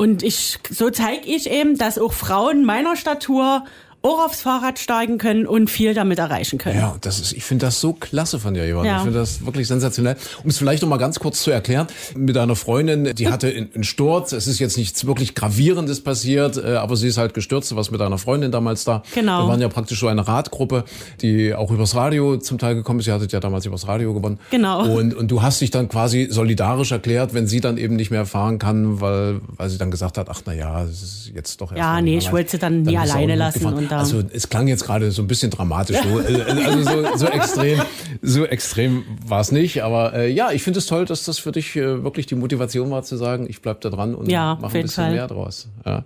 Und 0.00 0.22
ich, 0.22 0.58
so 0.70 0.88
zeige 0.88 1.26
ich 1.26 1.50
eben, 1.50 1.76
dass 1.76 1.98
auch 1.98 2.14
Frauen 2.14 2.64
meiner 2.64 2.96
Statur 2.96 3.66
auch 4.02 4.24
aufs 4.24 4.40
Fahrrad 4.40 4.78
steigen 4.78 5.18
können 5.18 5.46
und 5.46 5.68
viel 5.68 5.92
damit 5.92 6.18
erreichen 6.18 6.58
können. 6.58 6.78
Ja, 6.78 6.96
das 7.02 7.20
ist, 7.20 7.32
ich 7.32 7.44
finde 7.44 7.66
das 7.66 7.80
so 7.80 7.92
klasse 7.92 8.38
von 8.38 8.54
dir, 8.54 8.66
Johann. 8.66 8.86
Ja. 8.86 8.96
Ich 8.96 9.02
finde 9.02 9.18
das 9.18 9.44
wirklich 9.44 9.68
sensationell. 9.68 10.16
Um 10.42 10.48
es 10.48 10.56
vielleicht 10.56 10.80
noch 10.82 10.88
mal 10.88 10.96
ganz 10.96 11.18
kurz 11.20 11.42
zu 11.42 11.50
erklären, 11.50 11.86
mit 12.16 12.36
einer 12.38 12.56
Freundin, 12.56 13.14
die 13.14 13.28
hatte 13.28 13.48
einen 13.48 13.84
Sturz. 13.84 14.32
Es 14.32 14.46
ist 14.46 14.58
jetzt 14.58 14.78
nichts 14.78 15.06
wirklich 15.06 15.34
Gravierendes 15.34 16.02
passiert, 16.02 16.56
äh, 16.56 16.76
aber 16.76 16.96
sie 16.96 17.08
ist 17.08 17.18
halt 17.18 17.34
gestürzt. 17.34 17.70
Du 17.70 17.76
warst 17.76 17.92
mit 17.92 18.00
einer 18.00 18.16
Freundin 18.16 18.50
damals 18.50 18.84
da. 18.84 19.02
Genau. 19.14 19.44
Wir 19.44 19.48
waren 19.48 19.60
ja 19.60 19.68
praktisch 19.68 20.00
so 20.00 20.08
eine 20.08 20.26
Radgruppe, 20.26 20.84
die 21.20 21.54
auch 21.54 21.70
übers 21.70 21.94
Radio 21.94 22.38
zum 22.38 22.56
Teil 22.56 22.76
gekommen 22.76 23.00
ist. 23.00 23.06
Ihr 23.06 23.14
hattet 23.14 23.32
ja 23.32 23.40
damals 23.40 23.66
übers 23.66 23.86
Radio 23.86 24.14
gewonnen. 24.14 24.38
Genau. 24.50 24.86
Und, 24.86 25.14
und 25.14 25.30
du 25.30 25.42
hast 25.42 25.60
dich 25.60 25.70
dann 25.70 25.88
quasi 25.90 26.28
solidarisch 26.30 26.92
erklärt, 26.92 27.34
wenn 27.34 27.46
sie 27.46 27.60
dann 27.60 27.76
eben 27.76 27.96
nicht 27.96 28.10
mehr 28.10 28.24
fahren 28.24 28.58
kann, 28.58 29.02
weil, 29.02 29.42
weil 29.56 29.68
sie 29.68 29.76
dann 29.76 29.90
gesagt 29.90 30.16
hat, 30.16 30.28
ach 30.30 30.40
na 30.46 30.54
ja, 30.54 30.84
es 30.84 31.02
ist 31.02 31.32
jetzt 31.34 31.60
doch 31.60 31.72
erst 31.72 31.78
Ja, 31.78 32.00
nee, 32.00 32.16
ich 32.16 32.32
wollte 32.32 32.52
sie 32.52 32.58
dann 32.58 32.82
nie 32.82 32.96
alleine 32.96 33.34
lassen 33.34 33.89
da- 33.90 33.98
also 33.98 34.22
es 34.32 34.48
klang 34.48 34.66
jetzt 34.68 34.84
gerade 34.84 35.10
so 35.10 35.22
ein 35.22 35.28
bisschen 35.28 35.50
dramatisch, 35.50 35.98
so, 36.02 36.20
äh, 36.20 36.42
also 36.42 36.82
so, 36.82 37.16
so 37.16 37.26
extrem, 37.32 37.80
so 38.22 38.44
extrem 38.46 39.04
war 39.26 39.40
es 39.40 39.52
nicht. 39.52 39.82
Aber 39.82 40.14
äh, 40.14 40.30
ja, 40.30 40.50
ich 40.52 40.62
finde 40.62 40.78
es 40.78 40.86
toll, 40.86 41.04
dass 41.04 41.24
das 41.24 41.38
für 41.38 41.52
dich 41.52 41.76
äh, 41.76 42.02
wirklich 42.02 42.26
die 42.26 42.34
Motivation 42.34 42.90
war 42.90 43.02
zu 43.02 43.16
sagen, 43.16 43.46
ich 43.48 43.60
bleib 43.62 43.80
da 43.82 43.90
dran 43.90 44.14
und 44.14 44.30
Ja, 44.30 44.56
mache 44.60 44.78
ein 44.78 44.82
bisschen 44.82 45.04
Fall. 45.04 45.12
mehr 45.14 45.26
draus. 45.26 45.68
Ja. 45.84 46.04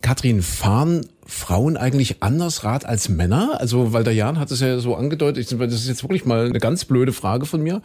Katrin, 0.00 0.42
fahren 0.42 1.06
Frauen 1.24 1.76
eigentlich 1.76 2.16
anders 2.24 2.64
Rad 2.64 2.84
als 2.84 3.08
Männer? 3.08 3.60
Also, 3.60 3.92
weil 3.92 4.02
der 4.02 4.14
Jan 4.14 4.38
hat 4.40 4.50
es 4.50 4.58
ja 4.60 4.78
so 4.80 4.96
angedeutet, 4.96 5.46
das 5.58 5.72
ist 5.74 5.86
jetzt 5.88 6.02
wirklich 6.02 6.24
mal 6.24 6.46
eine 6.46 6.58
ganz 6.58 6.84
blöde 6.84 7.12
Frage 7.12 7.46
von 7.46 7.62
mir. 7.62 7.82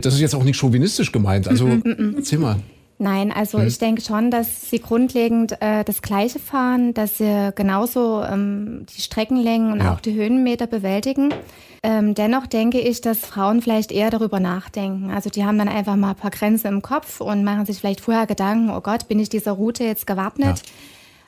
Das 0.00 0.12
ist 0.14 0.20
jetzt 0.20 0.34
auch 0.34 0.44
nicht 0.44 0.58
chauvinistisch 0.58 1.10
gemeint. 1.10 1.48
Also, 1.48 1.68
erzähl 2.16 2.38
mal. 2.38 2.56
Nein, 2.98 3.32
also 3.32 3.58
Hm. 3.58 3.66
ich 3.66 3.78
denke 3.78 4.02
schon, 4.02 4.30
dass 4.30 4.70
sie 4.70 4.78
grundlegend 4.78 5.60
äh, 5.60 5.82
das 5.84 6.00
Gleiche 6.00 6.38
fahren, 6.38 6.94
dass 6.94 7.18
sie 7.18 7.50
genauso 7.56 8.22
ähm, 8.22 8.86
die 8.96 9.02
Streckenlängen 9.02 9.72
und 9.72 9.80
Ja. 9.80 9.94
auch 9.94 10.00
die 10.00 10.14
Höhenmeter 10.14 10.66
bewältigen. 10.68 11.34
Ähm, 11.82 12.14
dennoch 12.14 12.46
denke 12.46 12.80
ich, 12.80 13.00
dass 13.00 13.18
Frauen 13.18 13.60
vielleicht 13.62 13.90
eher 13.92 14.10
darüber 14.10 14.38
nachdenken. 14.40 15.10
Also 15.10 15.28
die 15.28 15.44
haben 15.44 15.58
dann 15.58 15.68
einfach 15.68 15.96
mal 15.96 16.10
ein 16.10 16.16
paar 16.16 16.30
Grenzen 16.30 16.68
im 16.68 16.82
Kopf 16.82 17.20
und 17.20 17.42
machen 17.44 17.66
sich 17.66 17.78
vielleicht 17.78 18.00
vorher 18.00 18.26
Gedanken, 18.26 18.70
oh 18.70 18.80
Gott, 18.80 19.08
bin 19.08 19.18
ich 19.18 19.28
dieser 19.28 19.52
Route 19.52 19.84
jetzt 19.84 20.06
gewappnet? 20.06 20.62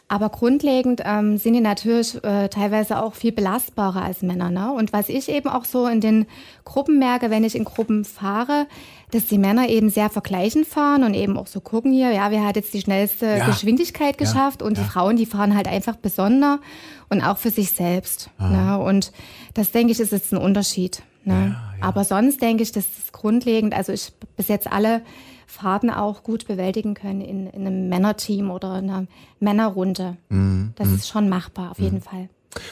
Aber 0.09 0.29
grundlegend 0.29 1.03
ähm, 1.05 1.37
sind 1.37 1.55
die 1.55 1.61
natürlich 1.61 2.23
äh, 2.23 2.49
teilweise 2.49 3.03
auch 3.03 3.15
viel 3.15 3.33
belastbarer 3.33 4.03
als 4.03 4.23
Männer. 4.23 4.51
Ne? 4.51 4.71
Und 4.73 4.93
was 4.93 5.09
ich 5.09 5.29
eben 5.29 5.49
auch 5.49 5.65
so 5.65 5.89
in 5.89 6.01
den 6.01 6.27
Gruppen 6.65 7.01
merke, 7.01 7.29
wenn 7.29 7.43
ich 7.43 7.57
in 7.57 7.65
Gruppen 7.65 8.05
fahre, 8.05 8.67
dass 9.13 9.27
die 9.27 9.39
Männer 9.39 9.69
eben 9.69 9.89
sehr 9.91 10.11
vergleichend 10.11 10.67
fahren 10.67 11.05
und 11.05 11.15
eben 11.15 11.37
auch 11.39 11.47
so 11.47 11.61
gucken 11.61 11.93
hier, 11.93 12.11
ja, 12.13 12.31
wer 12.31 12.45
hat 12.45 12.57
jetzt 12.57 12.75
die 12.75 12.81
schnellste 12.81 13.27
Ja. 13.27 13.47
Geschwindigkeit 13.47 14.19
geschafft 14.19 14.63
und 14.63 14.77
die 14.77 14.83
Frauen, 14.83 15.17
die 15.17 15.27
fahren 15.27 15.57
halt 15.57 15.69
einfach 15.69 15.97
besonder 15.97 16.61
und 17.09 17.23
auch 17.23 17.39
für 17.39 17.51
sich 17.51 17.73
selbst. 17.73 18.31
Ne? 18.39 18.79
Und 18.79 19.13
das 19.55 19.71
denke 19.71 19.93
ich, 19.93 20.01
ist 20.01 20.13
jetzt 20.13 20.33
ein 20.33 20.39
Unterschied. 20.39 21.03
Ne? 21.25 21.57
Aber 21.81 22.05
sonst 22.05 22.43
denke 22.43 22.63
ich, 22.63 22.73
dass 22.73 22.85
das 22.97 23.13
grundlegend, 23.13 23.75
also 23.75 23.93
ich 23.93 24.13
bis 24.37 24.49
jetzt 24.49 24.71
alle 24.71 25.03
Fahrten 25.47 25.91
auch 25.91 26.25
gut 26.25 26.47
bewältigen 26.49 26.95
können 26.95 27.21
in, 27.21 27.47
in 27.47 27.67
einem 27.67 27.89
Männerteam 27.89 28.51
oder 28.51 28.73
einer 28.73 29.07
Männerrunde. 29.39 30.17
Das 30.75 30.89
ist 30.89 31.09
schon 31.09 31.29
machbar, 31.29 31.71
auf 31.71 31.79
jeden 31.79 32.01
Fall. 32.01 32.29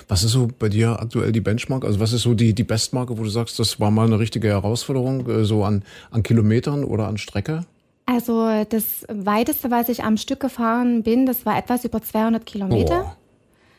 Was 0.08 0.22
ist 0.24 0.32
so 0.32 0.48
bei 0.58 0.68
dir 0.68 1.00
aktuell 1.00 1.32
die 1.32 1.40
Benchmark? 1.40 1.84
Also 1.84 2.00
was 2.00 2.12
ist 2.12 2.22
so 2.22 2.34
die, 2.34 2.54
die 2.54 2.64
Bestmarke, 2.64 3.16
wo 3.18 3.22
du 3.22 3.28
sagst, 3.30 3.58
das 3.58 3.80
war 3.80 3.90
mal 3.90 4.06
eine 4.06 4.18
richtige 4.18 4.48
Herausforderung, 4.48 5.28
äh, 5.28 5.44
so 5.44 5.64
an, 5.64 5.82
an 6.10 6.22
Kilometern 6.22 6.84
oder 6.84 7.06
an 7.08 7.18
Strecke? 7.18 7.64
Also 8.06 8.64
das 8.68 9.06
weiteste, 9.08 9.70
was 9.70 9.88
ich 9.88 10.04
am 10.04 10.16
Stück 10.18 10.40
gefahren 10.40 11.02
bin, 11.02 11.24
das 11.26 11.46
war 11.46 11.56
etwas 11.56 11.84
über 11.84 12.02
200 12.02 12.44
Kilometer. 12.44 13.16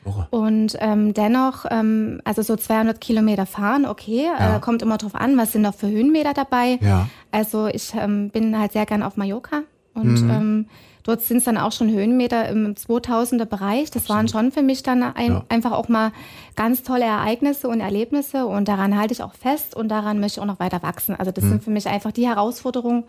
Boah. 0.03 0.27
Und 0.29 0.77
ähm, 0.81 1.13
dennoch, 1.15 1.65
ähm, 1.71 2.21
also 2.25 2.41
so 2.43 2.55
200 2.55 3.01
Kilometer 3.01 3.45
fahren, 3.47 3.85
okay, 3.87 4.25
Ja. 4.39 4.57
äh, 4.57 4.59
kommt 4.59 4.81
immer 4.83 4.97
drauf 4.97 5.15
an, 5.15 5.35
was 5.37 5.51
sind 5.51 5.63
noch 5.63 5.73
für 5.73 5.87
Höhenmeter 5.89 6.33
dabei. 6.33 6.77
Ja. 6.81 7.09
Also 7.31 7.67
ich 7.67 7.91
ähm, 7.95 8.29
bin 8.29 8.57
halt 8.57 8.73
sehr 8.73 8.85
gern 8.85 9.01
auf 9.03 9.17
Mallorca 9.17 9.61
und 9.95 10.21
Mhm. 10.21 10.65
Dort 11.05 11.21
sind 11.21 11.37
es 11.37 11.43
dann 11.45 11.57
auch 11.57 11.71
schon 11.71 11.89
Höhenmeter 11.89 12.49
im 12.49 12.75
2000er 12.75 13.45
Bereich. 13.45 13.89
Das 13.91 14.09
waren 14.09 14.27
schon 14.27 14.51
für 14.51 14.61
mich 14.61 14.83
dann 14.83 15.01
ein, 15.03 15.31
Ja. 15.31 15.45
einfach 15.49 15.71
auch 15.71 15.87
mal 15.87 16.11
ganz 16.57 16.83
tolle 16.83 17.05
Ereignisse 17.05 17.67
und 17.69 17.79
Erlebnisse 17.79 18.45
und 18.45 18.67
daran 18.67 18.97
halte 18.97 19.13
ich 19.13 19.23
auch 19.23 19.33
fest 19.35 19.75
und 19.75 19.87
daran 19.89 20.19
möchte 20.19 20.39
ich 20.39 20.41
auch 20.41 20.47
noch 20.51 20.59
weiter 20.59 20.83
wachsen. 20.83 21.15
Also 21.15 21.31
das 21.31 21.43
Mhm. 21.45 21.49
sind 21.49 21.63
für 21.63 21.69
mich 21.71 21.87
einfach 21.87 22.11
die 22.11 22.27
Herausforderungen 22.27 23.03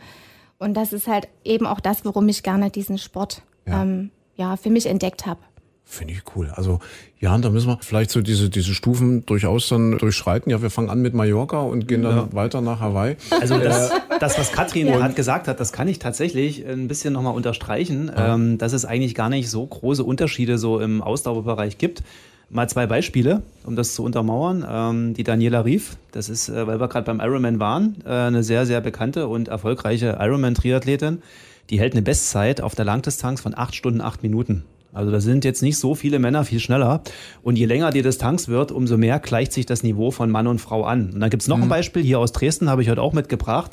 und 0.58 0.74
das 0.76 0.92
ist 0.92 1.08
halt 1.08 1.26
eben 1.44 1.66
auch 1.66 1.80
das, 1.80 2.04
warum 2.04 2.28
ich 2.28 2.42
gerne 2.42 2.70
diesen 2.70 2.98
Sport 2.98 3.42
Ja. 3.66 3.82
ähm, 3.82 4.10
ja, 4.36 4.56
für 4.56 4.70
mich 4.70 4.86
entdeckt 4.86 5.24
habe. 5.26 5.40
Finde 5.88 6.14
ich 6.14 6.22
cool. 6.34 6.50
Also, 6.52 6.80
ja, 7.20 7.38
da 7.38 7.48
müssen 7.48 7.68
wir 7.68 7.78
vielleicht 7.80 8.10
so 8.10 8.20
diese, 8.20 8.50
diese 8.50 8.74
Stufen 8.74 9.24
durchaus 9.24 9.68
dann 9.68 9.96
durchschreiten. 9.98 10.50
Ja, 10.50 10.60
wir 10.60 10.68
fangen 10.68 10.90
an 10.90 11.00
mit 11.00 11.14
Mallorca 11.14 11.60
und 11.60 11.86
gehen 11.86 12.02
dann 12.02 12.32
weiter 12.34 12.60
nach 12.60 12.80
Hawaii. 12.80 13.16
Also 13.30 13.56
das, 13.58 13.92
das 14.18 14.36
was 14.36 14.50
Katrin 14.50 14.88
gerade 14.88 15.14
gesagt 15.14 15.46
hat, 15.46 15.60
das 15.60 15.72
kann 15.72 15.86
ich 15.86 16.00
tatsächlich 16.00 16.66
ein 16.66 16.88
bisschen 16.88 17.12
nochmal 17.12 17.34
unterstreichen, 17.34 18.10
ähm, 18.14 18.58
dass 18.58 18.72
es 18.72 18.84
eigentlich 18.84 19.14
gar 19.14 19.28
nicht 19.28 19.48
so 19.48 19.64
große 19.64 20.02
Unterschiede 20.02 20.58
so 20.58 20.80
im 20.80 21.02
Ausdauerbereich 21.02 21.78
gibt. 21.78 22.02
Mal 22.50 22.68
zwei 22.68 22.86
Beispiele, 22.86 23.42
um 23.64 23.76
das 23.76 23.94
zu 23.94 24.02
untermauern. 24.02 24.66
Ähm, 24.68 25.14
die 25.14 25.22
Daniela 25.22 25.64
Rief, 25.64 25.96
das 26.10 26.28
ist, 26.28 26.48
äh, 26.48 26.66
weil 26.66 26.80
wir 26.80 26.88
gerade 26.88 27.06
beim 27.06 27.20
Ironman 27.20 27.60
waren, 27.60 27.96
äh, 28.04 28.10
eine 28.10 28.42
sehr, 28.42 28.66
sehr 28.66 28.80
bekannte 28.80 29.28
und 29.28 29.48
erfolgreiche 29.48 30.18
Ironman-Triathletin. 30.20 31.22
Die 31.70 31.78
hält 31.78 31.92
eine 31.94 32.02
Bestzeit 32.02 32.60
auf 32.60 32.74
der 32.74 32.84
Langdistanz 32.84 33.40
von 33.40 33.56
acht 33.56 33.74
Stunden, 33.76 34.00
acht 34.00 34.24
Minuten. 34.24 34.64
Also 34.96 35.10
da 35.10 35.20
sind 35.20 35.44
jetzt 35.44 35.62
nicht 35.62 35.78
so 35.78 35.94
viele 35.94 36.18
Männer 36.18 36.44
viel 36.44 36.58
schneller. 36.58 37.02
Und 37.42 37.56
je 37.56 37.66
länger 37.66 37.90
die 37.90 38.02
Distanz 38.02 38.48
wird, 38.48 38.72
umso 38.72 38.96
mehr 38.96 39.18
gleicht 39.20 39.52
sich 39.52 39.66
das 39.66 39.82
Niveau 39.82 40.10
von 40.10 40.30
Mann 40.30 40.46
und 40.46 40.60
Frau 40.60 40.84
an. 40.84 41.10
Und 41.12 41.20
dann 41.20 41.30
gibt's 41.30 41.48
noch 41.48 41.60
ein 41.60 41.68
Beispiel, 41.68 42.02
hier 42.02 42.18
aus 42.18 42.32
Dresden 42.32 42.70
habe 42.70 42.82
ich 42.82 42.88
heute 42.88 43.02
auch 43.02 43.12
mitgebracht. 43.12 43.72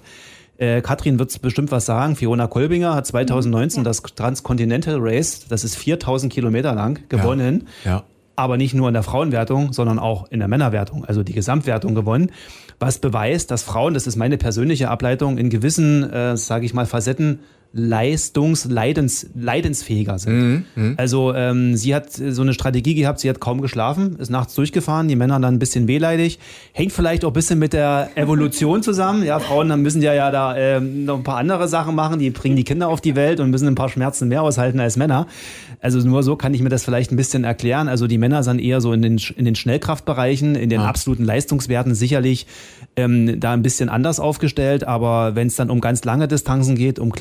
Äh, 0.57 0.81
Katrin 0.81 1.19
wird 1.19 1.41
bestimmt 1.41 1.71
was 1.71 1.85
sagen. 1.85 2.15
Fiona 2.15 2.47
Kolbinger 2.47 2.93
hat 2.93 3.07
2019 3.07 3.83
das 3.83 4.01
Transcontinental 4.01 4.97
Race, 4.99 5.45
das 5.47 5.63
ist 5.63 5.75
4000 5.75 6.31
Kilometer 6.31 6.75
lang, 6.75 6.99
gewonnen. 7.09 7.67
Ja. 7.85 8.03
Aber 8.35 8.57
nicht 8.57 8.73
nur 8.73 8.87
in 8.87 8.93
der 8.93 9.03
Frauenwertung, 9.03 9.73
sondern 9.73 9.99
auch 9.99 10.29
in 10.31 10.39
der 10.39 10.47
Männerwertung, 10.47 11.05
also 11.05 11.23
die 11.23 11.33
Gesamtwertung 11.33 11.95
gewonnen. 11.95 12.31
Was 12.79 12.97
beweist, 12.99 13.51
dass 13.51 13.63
Frauen, 13.63 13.93
das 13.93 14.07
ist 14.07 14.15
meine 14.15 14.37
persönliche 14.37 14.89
Ableitung, 14.89 15.37
in 15.37 15.49
gewissen, 15.49 16.09
äh, 16.11 16.35
sage 16.35 16.65
ich 16.65 16.73
mal, 16.73 16.85
Facetten 16.85 17.39
leistungs-leidens, 17.73 19.31
leidensfähiger 19.35 20.19
sind. 20.19 20.65
Also 20.97 21.33
ähm, 21.33 21.75
sie 21.75 21.95
hat 21.95 22.11
so 22.11 22.43
eine 22.43 22.53
Strategie 22.53 22.93
gehabt, 22.93 23.19
sie 23.19 23.29
hat 23.29 23.39
kaum 23.39 23.61
geschlafen, 23.61 24.15
ist 24.19 24.29
nachts 24.29 24.53
durchgefahren, 24.53 25.07
die 25.07 25.15
Männer 25.15 25.39
dann 25.39 25.55
ein 25.55 25.59
bisschen 25.59 25.87
wehleidig. 25.87 26.37
Hängt 26.71 26.91
vielleicht 26.91 27.25
auch 27.25 27.31
ein 27.31 27.33
bisschen 27.33 27.57
mit 27.57 27.73
der 27.73 28.11
Evolution 28.15 28.83
zusammen. 28.83 29.23
Ja, 29.23 29.39
Frauen 29.39 29.69
dann 29.69 29.81
müssen 29.81 30.03
ja, 30.03 30.13
ja 30.13 30.29
da 30.29 30.55
ähm, 30.55 31.05
noch 31.05 31.17
ein 31.17 31.23
paar 31.23 31.37
andere 31.37 31.67
Sachen 31.67 31.95
machen, 31.95 32.19
die 32.19 32.29
bringen 32.29 32.55
die 32.55 32.63
Kinder 32.63 32.89
auf 32.89 33.01
die 33.01 33.15
Welt 33.15 33.39
und 33.39 33.49
müssen 33.49 33.67
ein 33.67 33.75
paar 33.75 33.89
Schmerzen 33.89 34.27
mehr 34.27 34.43
aushalten 34.43 34.79
als 34.79 34.95
Männer. 34.95 35.25
Also 35.81 35.99
nur 35.99 36.23
so 36.23 36.35
kann 36.35 36.53
ich 36.53 36.61
mir 36.61 36.69
das 36.69 36.85
vielleicht 36.85 37.11
ein 37.11 37.17
bisschen 37.17 37.43
erklären. 37.43 37.89
Also 37.89 38.07
die 38.07 38.17
Männer 38.17 38.43
sind 38.43 38.59
eher 38.59 38.79
so 38.81 38.93
in 38.93 39.01
den, 39.01 39.19
in 39.35 39.45
den 39.45 39.55
Schnellkraftbereichen, 39.55 40.55
in 40.55 40.69
den 40.69 40.79
absoluten 40.79 41.25
Leistungswerten 41.25 41.93
sicherlich 41.93 42.47
ähm, 42.95 43.39
da 43.39 43.51
ein 43.51 43.63
bisschen 43.63 43.89
anders 43.89 44.19
aufgestellt. 44.19 44.85
Aber 44.85 45.35
wenn 45.35 45.47
es 45.47 45.55
dann 45.55 45.69
um 45.69 45.81
ganz 45.81 46.05
lange 46.05 46.29
Distanzen 46.29 46.75
geht, 46.75 46.99
um 46.99 47.11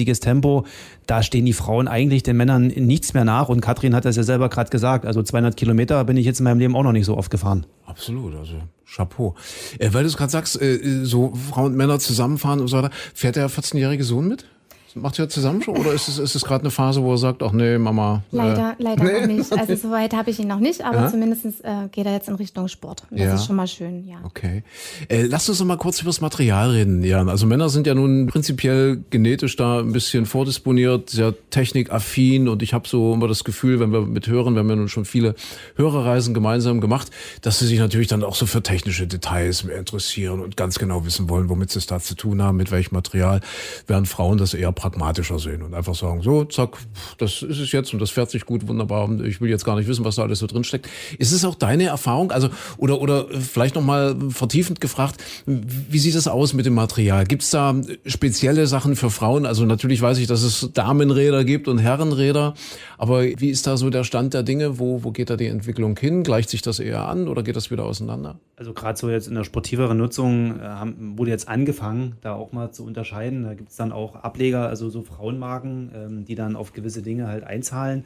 gleichmäßiges 0.00 0.20
Tempo, 0.20 0.64
da 1.06 1.22
stehen 1.22 1.44
die 1.44 1.52
Frauen 1.52 1.88
eigentlich 1.88 2.22
den 2.22 2.36
Männern 2.36 2.68
nichts 2.68 3.14
mehr 3.14 3.24
nach. 3.24 3.48
Und 3.48 3.60
Katrin 3.60 3.94
hat 3.94 4.04
das 4.04 4.16
ja 4.16 4.22
selber 4.22 4.48
gerade 4.48 4.70
gesagt. 4.70 5.06
Also 5.06 5.22
200 5.22 5.56
Kilometer 5.56 6.04
bin 6.04 6.16
ich 6.16 6.26
jetzt 6.26 6.40
in 6.40 6.44
meinem 6.44 6.58
Leben 6.58 6.76
auch 6.76 6.82
noch 6.82 6.92
nicht 6.92 7.06
so 7.06 7.16
oft 7.16 7.30
gefahren. 7.30 7.66
Absolut, 7.86 8.34
also 8.36 8.54
Chapeau. 8.86 9.34
Äh, 9.78 9.92
weil 9.92 10.02
du 10.02 10.08
es 10.08 10.16
gerade 10.16 10.30
sagst, 10.30 10.60
äh, 10.60 11.04
so 11.04 11.32
Frauen 11.34 11.72
und 11.72 11.76
Männer 11.76 11.98
zusammenfahren 11.98 12.60
und 12.60 12.68
so 12.68 12.78
weiter, 12.78 12.90
fährt 13.14 13.36
der 13.36 13.50
14-jährige 13.50 14.04
Sohn 14.04 14.28
mit? 14.28 14.46
Macht 14.94 15.18
ihr 15.18 15.28
zusammen 15.28 15.62
schon? 15.62 15.76
Oder 15.76 15.92
ist 15.92 16.08
es, 16.08 16.18
ist 16.18 16.34
es 16.34 16.44
gerade 16.44 16.62
eine 16.62 16.70
Phase, 16.70 17.02
wo 17.02 17.12
er 17.12 17.18
sagt, 17.18 17.42
ach 17.42 17.52
nee, 17.52 17.78
Mama. 17.78 18.22
Leider, 18.30 18.72
äh, 18.78 18.82
leider 18.82 19.04
nee? 19.04 19.20
noch 19.20 19.26
nicht. 19.26 19.52
Also 19.58 19.76
soweit 19.76 20.14
habe 20.14 20.30
ich 20.30 20.38
ihn 20.40 20.48
noch 20.48 20.58
nicht, 20.58 20.82
aber 20.84 21.02
Ja. 21.02 21.10
zumindest 21.10 21.44
äh, 21.62 21.88
geht 21.92 22.06
er 22.06 22.12
jetzt 22.12 22.28
in 22.28 22.34
Richtung 22.34 22.66
Sport. 22.68 23.04
Das 23.10 23.20
Ja. 23.20 23.34
ist 23.34 23.46
schon 23.46 23.56
mal 23.56 23.66
schön, 23.68 24.06
ja. 24.08 24.18
Okay. 24.24 24.62
Äh, 25.08 25.22
lass 25.26 25.48
uns 25.48 25.60
noch 25.60 25.66
mal 25.66 25.76
kurz 25.76 26.00
über 26.00 26.08
das 26.08 26.20
Material 26.20 26.70
reden, 26.70 27.02
Jan. 27.04 27.28
Also 27.28 27.46
Männer 27.46 27.68
sind 27.68 27.86
ja 27.86 27.94
nun 27.94 28.26
prinzipiell 28.26 29.02
genetisch 29.10 29.56
da 29.56 29.78
ein 29.80 29.92
bisschen 29.92 30.26
vordisponiert, 30.26 31.10
sehr 31.10 31.34
technikaffin 31.50 32.48
und 32.48 32.62
ich 32.62 32.72
habe 32.74 32.88
so 32.88 33.14
immer 33.14 33.28
das 33.28 33.44
Gefühl, 33.44 33.80
wenn 33.80 33.92
wir 33.92 34.02
mit 34.02 34.26
hören, 34.26 34.54
wir 34.54 34.60
haben 34.60 34.70
ja 34.70 34.76
nun 34.76 34.88
schon 34.88 35.04
viele 35.04 35.34
Hörerreisen 35.76 36.34
gemeinsam 36.34 36.80
gemacht, 36.80 37.10
dass 37.42 37.58
sie 37.58 37.66
sich 37.66 37.78
natürlich 37.78 38.08
dann 38.08 38.24
auch 38.24 38.34
so 38.34 38.46
für 38.46 38.62
technische 38.62 39.06
Details 39.06 39.64
mehr 39.64 39.76
interessieren 39.78 40.40
und 40.40 40.56
ganz 40.56 40.78
genau 40.78 41.04
wissen 41.04 41.28
wollen, 41.28 41.48
womit 41.48 41.70
sie 41.70 41.78
es 41.78 41.86
da 41.86 42.00
zu 42.00 42.14
tun 42.14 42.42
haben, 42.42 42.56
mit 42.56 42.70
welchem 42.70 42.94
Material, 42.94 43.40
während 43.86 44.08
Frauen 44.08 44.38
das 44.38 44.54
eher 44.54 44.72
pragmatischer 44.80 45.38
sehen 45.38 45.62
und 45.62 45.74
einfach 45.74 45.94
sagen, 45.94 46.22
so, 46.22 46.44
zack, 46.44 46.78
das 47.18 47.42
ist 47.42 47.58
es 47.58 47.70
jetzt 47.70 47.92
und 47.92 48.00
das 48.00 48.08
fährt 48.08 48.30
sich 48.30 48.46
gut, 48.46 48.66
wunderbar. 48.66 49.04
Und 49.04 49.22
ich 49.22 49.42
will 49.42 49.50
jetzt 49.50 49.64
gar 49.64 49.76
nicht 49.76 49.86
wissen, 49.86 50.06
was 50.06 50.16
da 50.16 50.22
alles 50.22 50.38
so 50.38 50.46
drin 50.46 50.64
steckt. 50.64 50.88
Ist 51.18 51.32
es 51.32 51.44
auch 51.44 51.54
deine 51.54 51.84
Erfahrung? 51.84 52.32
Also, 52.32 52.48
oder, 52.78 53.02
oder 53.02 53.26
vielleicht 53.28 53.74
nochmal 53.74 54.16
vertiefend 54.30 54.80
gefragt, 54.80 55.22
wie 55.44 55.98
sieht 55.98 56.14
es 56.14 56.26
aus 56.28 56.54
mit 56.54 56.64
dem 56.64 56.74
Material? 56.74 57.26
Gibt 57.26 57.42
es 57.42 57.50
da 57.50 57.74
spezielle 58.06 58.66
Sachen 58.66 58.96
für 58.96 59.10
Frauen? 59.10 59.44
Also 59.44 59.66
natürlich 59.66 60.00
weiß 60.00 60.16
ich, 60.16 60.26
dass 60.26 60.42
es 60.42 60.70
Damenräder 60.72 61.44
gibt 61.44 61.68
und 61.68 61.76
Herrenräder, 61.78 62.54
aber 62.96 63.24
wie 63.24 63.50
ist 63.50 63.66
da 63.66 63.76
so 63.76 63.90
der 63.90 64.04
Stand 64.04 64.32
der 64.32 64.42
Dinge? 64.42 64.78
Wo, 64.78 65.04
wo 65.04 65.10
geht 65.10 65.28
da 65.28 65.36
die 65.36 65.46
Entwicklung 65.46 65.98
hin? 65.98 66.22
Gleicht 66.22 66.48
sich 66.48 66.62
das 66.62 66.78
eher 66.78 67.06
an 67.06 67.28
oder 67.28 67.42
geht 67.42 67.56
das 67.56 67.70
wieder 67.70 67.84
auseinander? 67.84 68.38
Also 68.56 68.72
gerade 68.72 68.98
so 68.98 69.10
jetzt 69.10 69.26
in 69.26 69.34
der 69.34 69.44
sportiveren 69.44 69.98
Nutzung 69.98 70.60
äh, 70.60 70.92
wurde 71.16 71.30
jetzt 71.30 71.48
angefangen, 71.48 72.16
da 72.20 72.34
auch 72.34 72.52
mal 72.52 72.70
zu 72.72 72.84
unterscheiden. 72.84 73.44
Da 73.44 73.54
gibt 73.54 73.70
es 73.70 73.76
dann 73.76 73.90
auch 73.90 74.16
Ableger, 74.16 74.69
also 74.70 74.88
so 74.88 75.02
Frauenmarken, 75.02 75.90
ähm, 75.94 76.24
die 76.24 76.34
dann 76.34 76.56
auf 76.56 76.72
gewisse 76.72 77.02
Dinge 77.02 77.26
halt 77.26 77.44
einzahlen. 77.44 78.04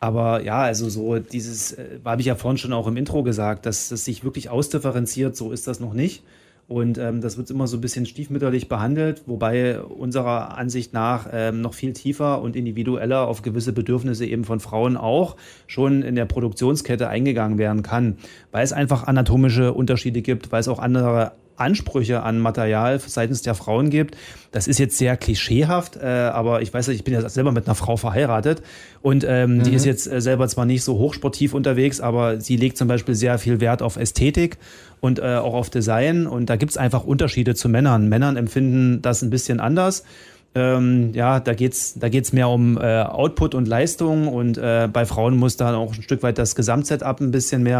Aber 0.00 0.42
ja, 0.42 0.60
also 0.60 0.88
so 0.88 1.18
dieses, 1.18 1.72
äh, 1.72 2.00
habe 2.04 2.20
ich 2.20 2.26
ja 2.26 2.34
vorhin 2.34 2.58
schon 2.58 2.72
auch 2.72 2.86
im 2.86 2.96
Intro 2.96 3.22
gesagt, 3.22 3.66
dass 3.66 3.90
das 3.90 4.04
sich 4.04 4.24
wirklich 4.24 4.48
ausdifferenziert, 4.48 5.36
so 5.36 5.52
ist 5.52 5.66
das 5.66 5.80
noch 5.80 5.92
nicht. 5.94 6.22
Und 6.70 6.98
ähm, 6.98 7.20
das 7.20 7.36
wird 7.36 7.50
immer 7.50 7.66
so 7.66 7.76
ein 7.76 7.80
bisschen 7.80 8.06
stiefmütterlich 8.06 8.68
behandelt, 8.68 9.24
wobei 9.26 9.82
unserer 9.82 10.56
Ansicht 10.56 10.94
nach 10.94 11.28
ähm, 11.32 11.62
noch 11.62 11.74
viel 11.74 11.92
tiefer 11.94 12.40
und 12.40 12.54
individueller 12.54 13.26
auf 13.26 13.42
gewisse 13.42 13.72
Bedürfnisse 13.72 14.24
eben 14.24 14.44
von 14.44 14.60
Frauen 14.60 14.96
auch 14.96 15.34
schon 15.66 16.02
in 16.02 16.14
der 16.14 16.26
Produktionskette 16.26 17.08
eingegangen 17.08 17.58
werden 17.58 17.82
kann, 17.82 18.18
weil 18.52 18.62
es 18.62 18.72
einfach 18.72 19.08
anatomische 19.08 19.72
Unterschiede 19.72 20.22
gibt, 20.22 20.52
weil 20.52 20.60
es 20.60 20.68
auch 20.68 20.78
andere 20.78 21.32
Ansprüche 21.60 22.22
an 22.22 22.38
Material 22.38 23.00
seitens 23.00 23.42
der 23.42 23.54
Frauen 23.54 23.90
gibt. 23.90 24.16
Das 24.52 24.66
ist 24.66 24.78
jetzt 24.78 24.98
sehr 24.98 25.16
klischeehaft, 25.16 25.96
äh, 25.96 26.06
aber 26.06 26.62
ich 26.62 26.72
weiß, 26.72 26.88
ich 26.88 27.04
bin 27.04 27.14
ja 27.14 27.28
selber 27.28 27.52
mit 27.52 27.66
einer 27.66 27.74
Frau 27.74 27.96
verheiratet 27.96 28.62
und 29.02 29.24
ähm, 29.28 29.58
mhm. 29.58 29.62
die 29.62 29.74
ist 29.74 29.84
jetzt 29.84 30.10
äh, 30.10 30.20
selber 30.20 30.48
zwar 30.48 30.64
nicht 30.64 30.82
so 30.82 30.98
hochsportiv 30.98 31.54
unterwegs, 31.54 32.00
aber 32.00 32.40
sie 32.40 32.56
legt 32.56 32.76
zum 32.76 32.88
Beispiel 32.88 33.14
sehr 33.14 33.38
viel 33.38 33.60
Wert 33.60 33.82
auf 33.82 33.96
Ästhetik 33.96 34.58
und 35.00 35.18
äh, 35.18 35.36
auch 35.36 35.54
auf 35.54 35.70
Design 35.70 36.26
und 36.26 36.50
da 36.50 36.56
gibt 36.56 36.70
es 36.70 36.76
einfach 36.76 37.04
Unterschiede 37.04 37.54
zu 37.54 37.68
Männern. 37.68 38.08
Männern 38.08 38.36
empfinden 38.36 39.02
das 39.02 39.22
ein 39.22 39.30
bisschen 39.30 39.60
anders. 39.60 40.04
Ähm, 40.52 41.12
ja, 41.14 41.38
da 41.38 41.54
geht's 41.54 41.94
da 41.94 42.08
geht's 42.08 42.32
mehr 42.32 42.48
um 42.48 42.76
äh, 42.76 43.02
Output 43.02 43.54
und 43.54 43.68
Leistung 43.68 44.26
und 44.26 44.58
äh, 44.58 44.88
bei 44.92 45.06
Frauen 45.06 45.36
muss 45.36 45.56
da 45.56 45.76
auch 45.76 45.94
ein 45.94 46.02
Stück 46.02 46.24
weit 46.24 46.38
das 46.38 46.56
Gesamtsetup 46.56 47.20
ein 47.20 47.30
bisschen 47.30 47.62
mehr 47.62 47.78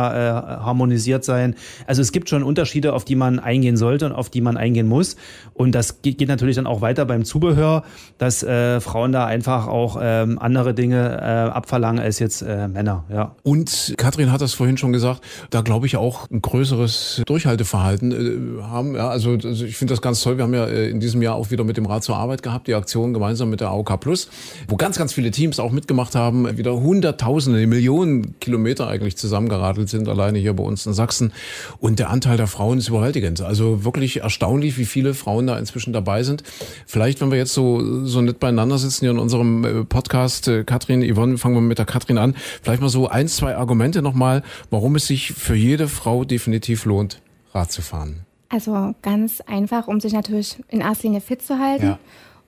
äh, 0.61 0.63
harmonisiert 0.63 1.25
sein. 1.25 1.57
Also 1.89 2.01
es 2.01 2.13
gibt 2.13 2.29
schon 2.29 2.45
Unterschiede, 2.45 2.93
auf 2.93 3.05
die 3.05 3.17
man 3.17 3.41
eingehen 3.41 3.77
sollte 3.77 4.07
und 4.07 4.13
auf 4.13 4.31
die 4.31 4.41
man 4.41 4.57
eingehen 4.57 4.87
muss. 4.87 5.17
Und 5.53 5.75
das 5.75 6.01
geht, 6.03 6.19
geht 6.19 6.29
natürlich 6.29 6.55
dann 6.55 6.69
auch 6.69 6.81
weiter 6.81 7.07
beim 7.07 7.25
Zubehör, 7.25 7.83
dass 8.19 8.45
äh, 8.45 8.81
Frauen 8.81 9.11
da 9.11 9.27
einfach 9.27 9.67
auch 9.67 9.99
ähm, 10.01 10.39
andere 10.39 10.73
Dinge 10.73 11.19
äh, 11.21 11.51
abverlangen 11.51 12.01
als 12.01 12.21
jetzt 12.21 12.41
äh, 12.41 12.69
Männer. 12.69 13.05
Ja. 13.13 13.35
Und 13.43 13.95
Katrin 13.97 14.31
hat 14.31 14.43
das 14.43 14.55
vorhin 14.55 14.77
schon 14.77 14.93
gesagt, 14.93 15.23
da 15.51 15.63
glaube 15.63 15.87
ich 15.87 15.97
auch 15.97 16.31
ein 16.31 16.41
größeres 16.41 17.23
Durchhalteverhalten 17.27 18.61
äh, 18.61 18.63
haben. 18.63 18.95
Ja, 18.95 19.09
also, 19.09 19.33
also 19.33 19.65
ich 19.65 19.77
finde 19.77 19.93
das 19.93 20.03
ganz 20.03 20.23
toll. 20.23 20.37
Wir 20.37 20.45
haben 20.45 20.55
ja 20.55 20.67
äh, 20.67 20.89
in 20.89 21.01
diesem 21.01 21.21
Jahr 21.21 21.35
auch 21.35 21.51
wieder 21.51 21.65
mit 21.65 21.77
dem 21.77 21.87
Rat 21.87 22.05
zur 22.05 22.17
Arbeit 22.17 22.45
gehabt 22.45 22.60
gehabt, 22.61 22.69
die 22.69 22.75
Aktion 22.75 23.13
gemeinsam 23.13 23.51
mit 23.51 23.61
der 23.61 23.69
AOK 23.69 24.01
Plus, 24.01 24.29
wo 24.69 24.77
ganz, 24.77 24.99
ganz 24.99 25.13
viele 25.13 25.31
Teams 25.31 25.59
auch 25.59 25.73
mitgemacht 25.73 26.15
haben, 26.15 26.57
wieder 26.57 26.81
Hunderttausende, 26.81 27.67
Millionen 27.67 28.39
Kilometer 28.41 28.89
eigentlich 28.89 29.17
zusammengeradelt 29.17 29.89
sind, 29.89 30.09
alleine 30.09 30.39
hier 30.39 30.55
bei 30.55 30.63
uns 30.63 30.87
in 30.87 30.93
Sachsen. 30.93 31.33
Und 31.79 31.99
der 31.99 32.11
Anteil 32.11 32.37
der 32.37 32.47
Frauen 32.47 32.79
ist 32.79 32.89
überwältigend. 32.89 33.41
Also 33.41 33.85
wirklich 33.85 34.21
erstaunlich, 34.23 34.79
wie 34.79 34.85
viele 34.85 35.15
Frauen 35.15 35.47
da 35.47 35.59
inzwischen 35.59 35.93
dabei 35.93 36.23
sind. 36.23 36.43
Vielleicht, 36.87 37.21
wenn 37.21 37.31
wir 37.31 37.39
jetzt 37.39 37.55
so, 37.55 38.05
so 38.07 38.21
nett 38.21 38.41
beieinander 38.41 38.79
sitzen 38.79 39.01
hier 39.01 39.11
in 39.11 39.19
unserem 39.19 39.65
äh, 39.65 39.85
Podcast, 39.85 40.49
äh, 40.49 40.65
Katrin, 40.65 41.03
Yvonne, 41.03 41.39
fangen 41.39 41.55
wir 41.55 41.61
mit 41.61 41.79
der 41.79 41.87
Katrin 41.87 42.19
an. 42.19 42.35
Vielleicht 42.63 42.83
mal 42.83 42.89
so 42.89 43.09
ein, 43.09 43.29
zwei 43.29 43.57
Argumente 43.57 44.03
nochmal, 44.03 44.43
warum 44.71 44.97
es 44.97 45.07
sich 45.07 45.33
für 45.33 45.55
jede 45.55 45.89
Frau 45.89 46.25
definitiv 46.25 46.85
lohnt, 46.85 47.21
Rad 47.53 47.73
zu 47.73 47.83
fahren. 47.83 48.27
Also 48.49 48.95
ganz 49.03 49.41
einfach, 49.43 49.87
um 49.87 50.01
sich 50.01 50.13
natürlich 50.13 50.57
in 50.69 50.81
erster 50.81 51.05
Linie 51.05 51.21
fit 51.21 51.41
zu 51.41 51.59
halten. 51.59 51.87
Ja 51.87 51.99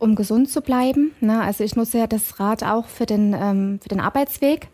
um 0.03 0.17
gesund 0.17 0.51
zu 0.51 0.63
bleiben. 0.63 1.13
Ne? 1.21 1.41
Also 1.41 1.63
ich 1.63 1.77
nutze 1.77 1.99
ja 1.99 2.07
das 2.09 2.41
Rad 2.41 2.65
auch 2.65 2.87
für 2.87 3.07
den, 3.07 3.35
ähm, 3.39 3.79
für 3.81 3.89
den 3.89 4.01
Arbeitsweg. 4.01 4.69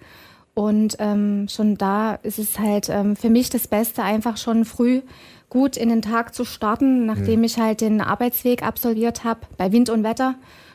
Und 0.54 0.97
ähm, 0.99 1.47
schon 1.49 1.76
da 1.76 2.14
ist 2.14 2.38
es 2.38 2.58
halt 2.58 2.88
ähm, 2.88 3.14
für 3.14 3.28
mich 3.28 3.50
das 3.50 3.68
Beste, 3.68 4.02
einfach 4.02 4.38
schon 4.38 4.64
früh 4.64 5.02
gut 5.50 5.76
in 5.76 5.90
den 5.90 6.02
Tag 6.02 6.35
zu 6.35 6.44
starten, 6.44 7.06
nachdem 7.06 7.40
mhm. 7.40 7.44
ich 7.44 7.58
halt 7.58 7.80
den 7.82 8.00
Arbeitsweg 8.00 8.62
absolviert 8.62 9.23
habe, 9.23 9.40
bei 9.56 9.70
Wind 9.70 9.90
und 9.90 10.02
Wetter. 10.02 10.35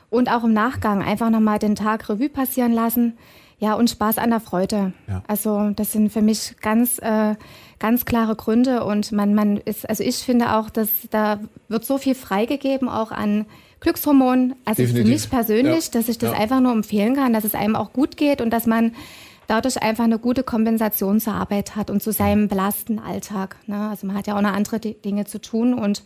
Und 0.10 0.32
auch 0.32 0.44
im 0.44 0.54
Nachgang 0.54 1.02
einfach 1.02 1.32
nochmal 1.32 1.58
den 1.58 1.76
Tag 1.76 2.08
Revue 2.08 2.30
passieren 2.30 2.72
lassen. 2.72 3.18
Ja, 3.58 3.74
und 3.74 3.90
Spaß 3.90 4.20
an 4.20 4.30
der 4.30 4.40
Freude. 4.40 4.94
Ja. 5.08 5.24
Also 5.28 5.72
das 5.76 5.92
sind 5.92 6.12
für 6.12 6.22
mich 6.22 6.56
ganz, 6.62 7.00
äh, 7.00 7.36
ganz 7.80 8.06
klare 8.06 8.36
Gründe. 8.36 8.84
Und 8.84 9.12
man, 9.12 9.34
man 9.34 9.58
ist, 9.58 9.90
also 9.90 10.04
ich 10.04 10.18
finde 10.18 10.54
auch, 10.56 10.70
dass 10.70 10.90
da 11.10 11.40
wird 11.70 11.86
so 11.86 11.98
viel 11.98 12.14
freigegeben, 12.14 12.88
auch 12.88 13.12
an 13.12 13.46
Glückshormon, 13.84 14.56
also 14.64 14.82
Definitiv. 14.82 15.06
für 15.06 15.12
mich 15.12 15.30
persönlich, 15.30 15.86
ja. 15.86 15.92
dass 15.92 16.08
ich 16.08 16.18
das 16.18 16.32
ja. 16.32 16.38
einfach 16.38 16.62
nur 16.62 16.72
empfehlen 16.72 17.16
kann, 17.16 17.34
dass 17.34 17.44
es 17.44 17.54
einem 17.54 17.76
auch 17.76 17.92
gut 17.92 18.16
geht 18.16 18.40
und 18.40 18.50
dass 18.50 18.66
man 18.66 18.94
dadurch 19.48 19.82
einfach 19.82 20.06
eine 20.06 20.20
gute 20.20 20.42
Kompensation 20.42 21.20
zur 21.20 21.34
Arbeit 21.34 21.76
hat 21.76 21.90
und 21.90 22.02
zu 22.02 22.14
seinem 22.14 22.48
belastenden 22.48 23.04
Alltag. 23.04 23.58
Ne? 23.68 23.90
Also 23.90 24.08
man 24.08 24.16
hat 24.16 24.26
ja 24.26 24.38
auch 24.38 24.42
noch 24.42 24.54
andere 24.54 24.80
Dinge 24.80 25.26
zu 25.26 25.40
tun 25.42 25.74
und 25.74 26.04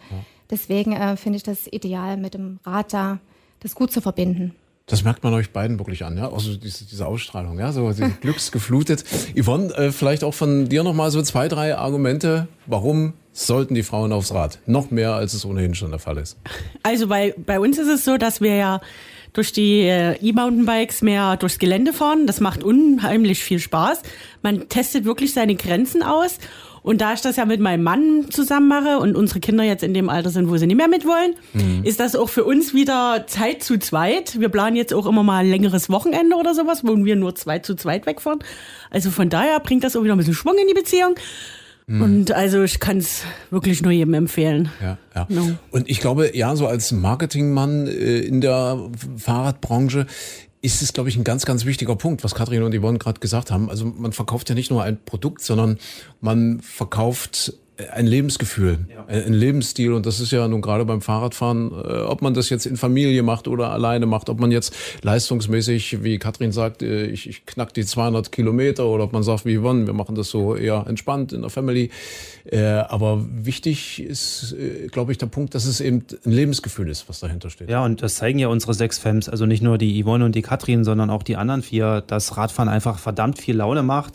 deswegen 0.50 0.94
äh, 0.94 1.18
finde 1.18 1.38
ich 1.38 1.44
das 1.44 1.68
ideal, 1.68 2.18
mit 2.18 2.34
dem 2.34 2.60
Rad 2.66 2.94
da 2.94 3.20
das 3.60 3.76
gut 3.76 3.92
zu 3.92 4.02
verbinden. 4.02 4.56
Das 4.90 5.04
merkt 5.04 5.22
man 5.22 5.34
euch 5.34 5.52
beiden 5.52 5.80
wirklich 5.80 6.06
an, 6.06 6.18
ja, 6.18 6.32
also 6.32 6.56
diese, 6.56 6.86
diese 6.86 7.06
Ausstrahlung, 7.06 7.60
ja, 7.60 7.74
so 7.74 7.92
glücksgeflutet. 8.22 9.04
Yvonne, 9.36 9.74
äh, 9.74 9.92
vielleicht 9.92 10.24
auch 10.24 10.34
von 10.34 10.70
dir 10.70 10.84
nochmal 10.84 11.12
so 11.12 11.22
zwei, 11.22 11.50
drei 11.50 11.76
Argumente, 11.76 12.48
warum 12.68 13.12
sollten 13.34 13.76
die 13.76 13.84
Frauen 13.84 14.14
aufs 14.14 14.34
Rad. 14.34 14.60
Noch 14.66 14.90
mehr, 14.90 15.14
als 15.14 15.34
es 15.34 15.46
ohnehin 15.46 15.76
schon 15.76 15.92
der 15.92 16.00
Fall 16.00 16.18
ist. 16.18 16.38
Also 16.84 17.08
bei, 17.08 17.36
bei 17.38 17.60
uns 17.60 17.78
ist 17.78 17.90
es 17.90 18.06
so, 18.06 18.18
dass 18.18 18.40
wir 18.40 18.56
ja 18.56 18.82
durch 19.34 19.52
die 19.52 19.82
äh, 19.82 20.16
E-Mountainbikes 20.22 21.02
mehr 21.02 21.36
durchs 21.36 21.60
Gelände 21.60 21.92
fahren. 21.92 22.26
Das 22.26 22.40
macht 22.40 22.64
unheimlich 22.64 23.44
viel 23.44 23.60
Spaß. 23.60 24.02
Man 24.42 24.70
testet 24.70 25.06
wirklich 25.06 25.34
seine 25.34 25.56
Grenzen 25.56 26.02
aus. 26.02 26.40
Und 26.88 27.02
da 27.02 27.12
ich 27.12 27.20
das 27.20 27.36
ja 27.36 27.44
mit 27.44 27.60
meinem 27.60 27.84
Mann 27.84 28.28
zusammen 28.30 28.70
mache 28.70 29.00
und 29.00 29.18
unsere 29.18 29.42
Kinder 29.42 29.66
jetzt 29.66 29.84
in 29.84 29.94
dem 29.94 30.08
Alter 30.08 30.30
sind, 30.30 30.50
wo 30.50 30.56
sie 30.56 30.68
nicht 30.68 30.78
mehr 30.78 30.88
mitwollen, 30.88 31.36
mhm. 31.52 31.84
ist 31.84 32.00
das 32.00 32.16
auch 32.16 32.30
für 32.30 32.46
uns 32.46 32.74
wieder 32.74 33.26
Zeit 33.28 33.62
zu 33.62 33.78
zweit. 33.78 34.40
Wir 34.40 34.48
planen 34.48 34.78
jetzt 34.78 34.94
auch 34.94 35.06
immer 35.06 35.22
mal 35.22 35.40
ein 35.40 35.50
längeres 35.50 35.90
Wochenende 35.90 36.38
oder 36.38 36.56
sowas, 36.56 36.86
wo 36.86 36.96
wir 36.96 37.18
nur 37.18 37.36
zwei 37.36 37.60
zu 37.60 37.76
zweit 37.76 38.06
wegfahren. 38.06 38.40
Also 38.90 39.12
von 39.12 39.30
daher 39.30 39.60
bringt 39.60 39.84
das 39.84 39.98
auch 39.98 40.04
wieder 40.06 40.16
ein 40.16 40.18
bisschen 40.18 40.34
Schwung 40.34 40.56
in 40.62 40.66
die 40.66 40.74
Beziehung. 40.74 41.16
Mhm. 41.88 42.02
Und 42.02 42.32
also 42.32 42.64
ich 42.64 42.80
kann 42.80 43.00
es 43.00 43.24
wirklich 43.50 43.82
nur 43.82 43.92
jedem 43.92 44.14
empfehlen. 44.14 44.70
Ja, 44.82 44.98
ja. 45.14 45.26
No. 45.28 45.58
Und 45.72 45.90
ich 45.90 46.00
glaube, 46.00 46.38
ja, 46.38 46.56
so 46.56 46.68
als 46.68 46.94
Marketingmann 46.94 47.88
äh, 47.88 48.20
in 48.20 48.40
der 48.40 48.80
Fahrradbranche 49.18 50.06
ist 50.62 50.82
es, 50.82 50.94
glaube 50.94 51.10
ich, 51.10 51.18
ein 51.18 51.24
ganz, 51.24 51.46
ganz 51.46 51.66
wichtiger 51.66 51.96
Punkt, 51.96 52.24
was 52.24 52.36
Katrin 52.36 52.64
und 52.64 52.74
Yvonne 52.76 52.98
gerade 52.98 53.20
gesagt 53.20 53.52
haben. 53.52 53.70
Also 53.70 53.86
man 53.86 54.12
verkauft 54.12 54.50
ja 54.50 54.56
nicht 54.56 54.72
nur 54.72 54.84
ein 54.84 54.98
Produkt, 55.04 55.42
sondern 55.42 55.78
man 56.20 56.62
verkauft 56.62 57.54
ein 57.92 58.08
Lebensgefühl, 58.08 58.80
ja. 58.90 59.06
ein 59.06 59.34
Lebensstil 59.34 59.94
und 59.94 60.06
das 60.06 60.20
ist 60.20 60.32
ja 60.32 60.48
nun 60.48 60.62
gerade 60.62 60.84
beim 60.86 61.02
Fahrradfahren, 61.02 61.72
äh, 61.72 62.02
ob 62.02 62.22
man 62.22 62.34
das 62.34 62.50
jetzt 62.50 62.66
in 62.66 62.76
Familie 62.76 63.22
macht 63.24 63.48
oder 63.48 63.72
alleine 63.72 64.06
macht, 64.06 64.30
ob 64.30 64.40
man 64.40 64.52
jetzt 64.52 64.76
leistungsmäßig, 65.04 66.04
wie 66.04 66.18
Katrin 66.18 66.52
sagt, 66.52 66.82
äh, 66.82 67.06
ich, 67.06 67.30
ich 67.30 67.46
knack 67.46 67.74
die 67.74 67.86
200 67.86 68.32
Kilometer 68.32 68.88
oder 68.88 69.04
ob 69.04 69.14
man 69.14 69.22
sagt, 69.24 69.46
wie 69.46 69.60
Yvonne, 69.60 69.86
wir 69.86 69.94
machen 69.94 70.16
das 70.16 70.30
so 70.30 70.56
eher 70.56 70.86
entspannt 70.88 71.34
in 71.34 71.42
der 71.42 71.50
Family. 71.50 71.92
Äh, 72.46 72.62
aber 72.66 73.26
wichtig 73.30 74.02
ist, 74.02 74.56
glaube 74.92 75.12
ich, 75.12 75.18
der 75.18 75.28
Punkt, 75.28 75.54
dass 75.54 75.66
es 75.66 75.82
eben 75.82 76.06
ein 76.26 76.32
Lebensgefühl 76.32 76.90
ist, 76.90 77.10
was 77.10 77.20
dahinter 77.20 77.50
steht. 77.50 77.70
Ja, 77.70 77.84
und 77.84 78.02
das 78.02 78.16
zeigen 78.16 78.40
ja 78.40 78.48
unsere 78.48 78.74
sechs 78.74 78.98
Fems, 78.98 79.30
also 79.30 79.46
nicht 79.46 79.62
nur 79.62 79.78
die 79.78 80.02
Yvonne 80.02 80.26
und 80.26 80.34
die 80.34 80.42
Katrin, 80.42 80.84
sondern 80.84 81.10
auch 81.10 81.24
die 81.24 81.36
anderen 81.36 81.62
vier, 81.62 82.02
dass 82.08 82.38
Radfahren 82.38 82.70
einfach 82.70 82.98
verdammt 83.00 83.40
viel 83.40 83.58
Laune 83.58 83.84
macht 83.84 84.14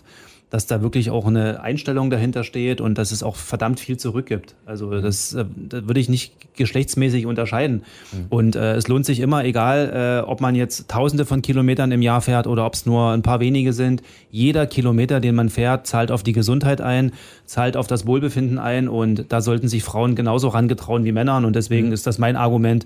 dass 0.52 0.66
da 0.66 0.82
wirklich 0.82 1.08
auch 1.08 1.26
eine 1.26 1.62
Einstellung 1.62 2.10
dahinter 2.10 2.44
steht 2.44 2.82
und 2.82 2.98
dass 2.98 3.10
es 3.10 3.22
auch 3.22 3.36
verdammt 3.36 3.80
viel 3.80 3.96
zurückgibt. 3.96 4.54
Also 4.66 4.88
mhm. 4.88 5.00
das, 5.00 5.32
äh, 5.32 5.46
das 5.56 5.88
würde 5.88 5.98
ich 5.98 6.10
nicht 6.10 6.54
geschlechtsmäßig 6.56 7.24
unterscheiden. 7.24 7.84
Mhm. 8.12 8.26
Und 8.28 8.56
äh, 8.56 8.74
es 8.74 8.86
lohnt 8.86 9.06
sich 9.06 9.20
immer, 9.20 9.46
egal 9.46 10.20
äh, 10.22 10.28
ob 10.28 10.42
man 10.42 10.54
jetzt 10.54 10.90
tausende 10.90 11.24
von 11.24 11.40
Kilometern 11.40 11.90
im 11.90 12.02
Jahr 12.02 12.20
fährt 12.20 12.46
oder 12.46 12.66
ob 12.66 12.74
es 12.74 12.84
nur 12.84 13.12
ein 13.12 13.22
paar 13.22 13.40
wenige 13.40 13.72
sind, 13.72 14.02
jeder 14.30 14.66
Kilometer, 14.66 15.20
den 15.20 15.36
man 15.36 15.48
fährt, 15.48 15.86
zahlt 15.86 16.10
auf 16.12 16.22
die 16.22 16.32
Gesundheit 16.34 16.82
ein, 16.82 17.12
zahlt 17.46 17.78
auf 17.78 17.86
das 17.86 18.06
Wohlbefinden 18.06 18.58
ein 18.58 18.90
und 18.90 19.32
da 19.32 19.40
sollten 19.40 19.68
sich 19.68 19.82
Frauen 19.82 20.16
genauso 20.16 20.48
rangetrauen 20.48 21.06
wie 21.06 21.12
Männern 21.12 21.46
und 21.46 21.56
deswegen 21.56 21.86
mhm. 21.86 21.92
ist 21.94 22.06
das 22.06 22.18
mein 22.18 22.36
Argument, 22.36 22.84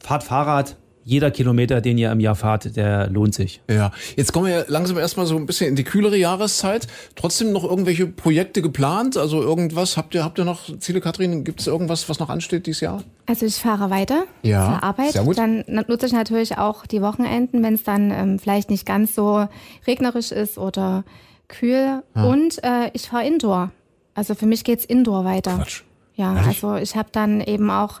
fahrt 0.00 0.22
Fahrrad, 0.22 0.76
jeder 1.08 1.30
Kilometer, 1.30 1.80
den 1.80 1.96
ihr 1.98 2.10
im 2.10 2.18
Jahr 2.18 2.34
fahrt, 2.34 2.76
der 2.76 3.08
lohnt 3.08 3.32
sich. 3.32 3.60
Ja, 3.70 3.92
jetzt 4.16 4.32
kommen 4.32 4.46
wir 4.48 4.64
langsam 4.66 4.98
erstmal 4.98 5.24
so 5.24 5.36
ein 5.36 5.46
bisschen 5.46 5.68
in 5.68 5.76
die 5.76 5.84
kühlere 5.84 6.16
Jahreszeit. 6.16 6.88
Trotzdem 7.14 7.52
noch 7.52 7.62
irgendwelche 7.62 8.08
Projekte 8.08 8.60
geplant? 8.60 9.16
Also 9.16 9.40
irgendwas? 9.40 9.96
Habt 9.96 10.16
ihr, 10.16 10.24
habt 10.24 10.36
ihr 10.38 10.44
noch 10.44 10.62
Ziele, 10.80 11.00
Kathrin? 11.00 11.44
Gibt 11.44 11.60
es 11.60 11.68
irgendwas, 11.68 12.08
was 12.08 12.18
noch 12.18 12.28
ansteht 12.28 12.66
dieses 12.66 12.80
Jahr? 12.80 13.04
Also 13.26 13.46
ich 13.46 13.54
fahre 13.54 13.88
weiter 13.88 14.24
Ja, 14.42 14.66
zur 14.66 14.82
Arbeit. 14.82 15.12
sehr 15.12 15.22
gut. 15.22 15.38
Dann 15.38 15.64
nutze 15.68 16.06
ich 16.06 16.12
natürlich 16.12 16.58
auch 16.58 16.86
die 16.86 17.00
Wochenenden, 17.00 17.62
wenn 17.62 17.74
es 17.74 17.84
dann 17.84 18.10
ähm, 18.10 18.38
vielleicht 18.40 18.68
nicht 18.68 18.84
ganz 18.84 19.14
so 19.14 19.46
regnerisch 19.86 20.32
ist 20.32 20.58
oder 20.58 21.04
kühl. 21.46 22.02
Und 22.14 22.62
äh, 22.64 22.90
ich 22.94 23.08
fahre 23.08 23.24
Indoor. 23.24 23.70
Also 24.14 24.34
für 24.34 24.46
mich 24.46 24.64
geht's 24.64 24.84
Indoor 24.84 25.24
weiter. 25.24 25.54
Quatsch. 25.56 25.82
Ja, 26.16 26.32
Ehrlich? 26.34 26.46
also 26.64 26.74
ich 26.76 26.96
habe 26.96 27.10
dann 27.12 27.40
eben 27.40 27.70
auch 27.70 28.00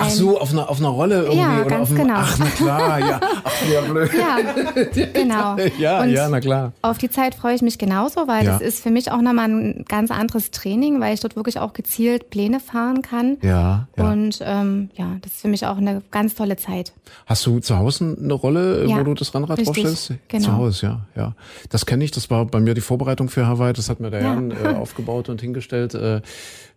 Ach 0.00 0.06
ein- 0.06 0.10
so, 0.12 0.40
auf 0.40 0.50
einer, 0.52 0.68
auf 0.68 0.78
einer 0.78 0.88
Rolle 0.88 1.20
irgendwie? 1.22 1.38
Ja, 1.38 1.60
oder 1.60 1.64
ganz 1.66 1.82
auf 1.82 1.96
einem, 1.96 2.06
genau. 2.06 2.18
Ach, 2.18 2.36
na 2.38 2.46
klar, 2.46 2.98
ja. 3.00 3.20
Ach, 3.44 3.52
ja, 3.72 3.80
blöd. 3.82 4.10
Ja, 4.14 5.04
genau. 5.12 5.56
Ja, 5.78 6.00
Und 6.02 6.10
ja, 6.10 6.28
na 6.28 6.40
klar. 6.40 6.72
Auf 6.82 6.98
die 6.98 7.10
Zeit 7.10 7.34
freue 7.34 7.54
ich 7.54 7.62
mich 7.62 7.78
genauso, 7.78 8.26
weil 8.28 8.44
Ja. 8.44 8.52
das 8.52 8.62
ist 8.62 8.82
für 8.82 8.90
mich 8.90 9.10
auch 9.12 9.20
nochmal 9.20 9.48
ein 9.48 9.84
ganz 9.88 10.10
anderes 10.10 10.50
Training, 10.50 11.00
weil 11.00 11.14
ich 11.14 11.20
dort 11.20 11.36
wirklich 11.36 11.58
auch 11.58 11.72
gezielt 11.72 12.30
Pläne 12.30 12.60
fahren 12.60 13.02
kann. 13.02 13.36
Ja, 13.42 13.88
ja. 13.96 14.10
Und 14.10 14.40
ähm, 14.42 14.90
ja, 14.96 15.16
das 15.22 15.32
ist 15.32 15.40
für 15.42 15.48
mich 15.48 15.66
auch 15.66 15.76
eine 15.76 16.02
ganz 16.10 16.34
tolle 16.34 16.56
Zeit. 16.56 16.92
Hast 17.26 17.44
du 17.46 17.58
zu 17.60 17.76
Hause 17.78 18.16
eine 18.22 18.32
Rolle, 18.34 18.86
Ja, 18.86 18.98
wo 18.98 19.04
du 19.04 19.14
das 19.14 19.34
Rennrad 19.34 19.58
richtig, 19.58 19.84
draufstellst? 19.84 20.14
genau. 20.28 20.44
Zu 20.44 20.56
Hause, 20.56 20.86
ja, 20.86 21.00
ja. 21.16 21.32
Das 21.70 21.86
kenne 21.86 22.04
ich. 22.04 22.10
Das 22.10 22.30
war 22.30 22.44
bei 22.46 22.60
mir 22.60 22.74
die 22.74 22.80
Vorbereitung 22.80 23.28
für 23.28 23.46
Hawaii. 23.46 23.72
Das 23.72 23.88
hat 23.90 24.00
mir 24.00 24.10
der 24.10 24.22
Ja. 24.22 24.34
Jan 24.34 24.50
äh, 24.50 24.54
aufgebaut 24.80 25.28
und 25.28 25.40
hingestellt. 25.40 25.94
Äh, 25.94 26.20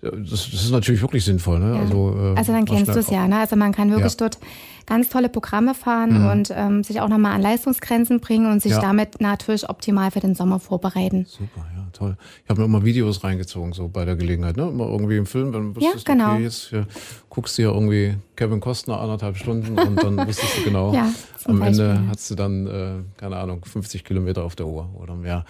das, 0.01 0.49
das 0.51 0.63
ist 0.65 0.71
natürlich 0.71 1.01
wirklich 1.01 1.23
sinnvoll. 1.23 1.59
Ne? 1.59 1.79
Also, 1.79 2.13
äh, 2.33 2.37
Also 2.37 2.51
dann 2.51 2.65
kennst 2.65 2.93
du 2.93 2.99
es 2.99 3.09
ja, 3.13 3.27
ne? 3.27 3.39
Also 3.39 3.55
man 3.55 3.71
kann 3.71 3.89
wirklich 3.91 4.11
Ja. 4.13 4.17
dort 4.19 4.39
ganz 4.85 5.07
tolle 5.07 5.29
Programme 5.29 5.73
fahren 5.75 6.29
und 6.29 6.51
ähm, 6.53 6.83
sich 6.83 6.99
auch 6.99 7.07
nochmal 7.07 7.31
an 7.35 7.41
Leistungsgrenzen 7.41 8.19
bringen 8.19 8.51
und 8.51 8.61
sich 8.61 8.73
Ja. 8.73 8.81
damit 8.81 9.21
natürlich 9.21 9.69
optimal 9.69 10.11
für 10.11 10.19
den 10.19 10.35
Sommer 10.35 10.59
vorbereiten. 10.59 11.25
Super, 11.29 11.65
ja, 11.73 11.87
toll. 11.93 12.17
Ich 12.43 12.49
habe 12.49 12.59
mir 12.59 12.65
immer 12.65 12.83
Videos 12.83 13.23
reingezogen, 13.23 13.71
so 13.71 13.87
bei 13.87 14.03
der 14.03 14.17
Gelegenheit, 14.17 14.57
ne? 14.57 14.63
Immer 14.67 14.87
irgendwie 14.89 15.15
im 15.15 15.25
Film, 15.25 15.53
wenn 15.53 15.73
du 15.73 15.79
Ja, 15.79 15.91
genau. 16.03 16.33
okay, 16.33 16.43
jetzt 16.43 16.67
hier, 16.69 16.85
guckst 17.29 17.57
du 17.57 17.61
ja 17.61 17.69
irgendwie 17.71 18.15
Kevin 18.35 18.59
Costner 18.59 18.99
anderthalb 18.99 19.37
Stunden 19.37 19.77
und 19.79 20.03
dann 20.03 20.17
wusstest 20.27 20.57
du 20.57 20.63
genau, 20.63 20.93
Ja, 20.93 21.13
am 21.45 21.61
Ende 21.61 21.87
Beispiel. 21.89 22.07
hast 22.09 22.31
du 22.31 22.35
dann, 22.35 22.67
äh, 22.67 22.91
keine 23.15 23.37
Ahnung, 23.37 23.63
50 23.63 24.03
Kilometer 24.03 24.43
auf 24.43 24.57
der 24.57 24.67
Uhr 24.67 24.89
oder 25.01 25.15
mehr. 25.15 25.45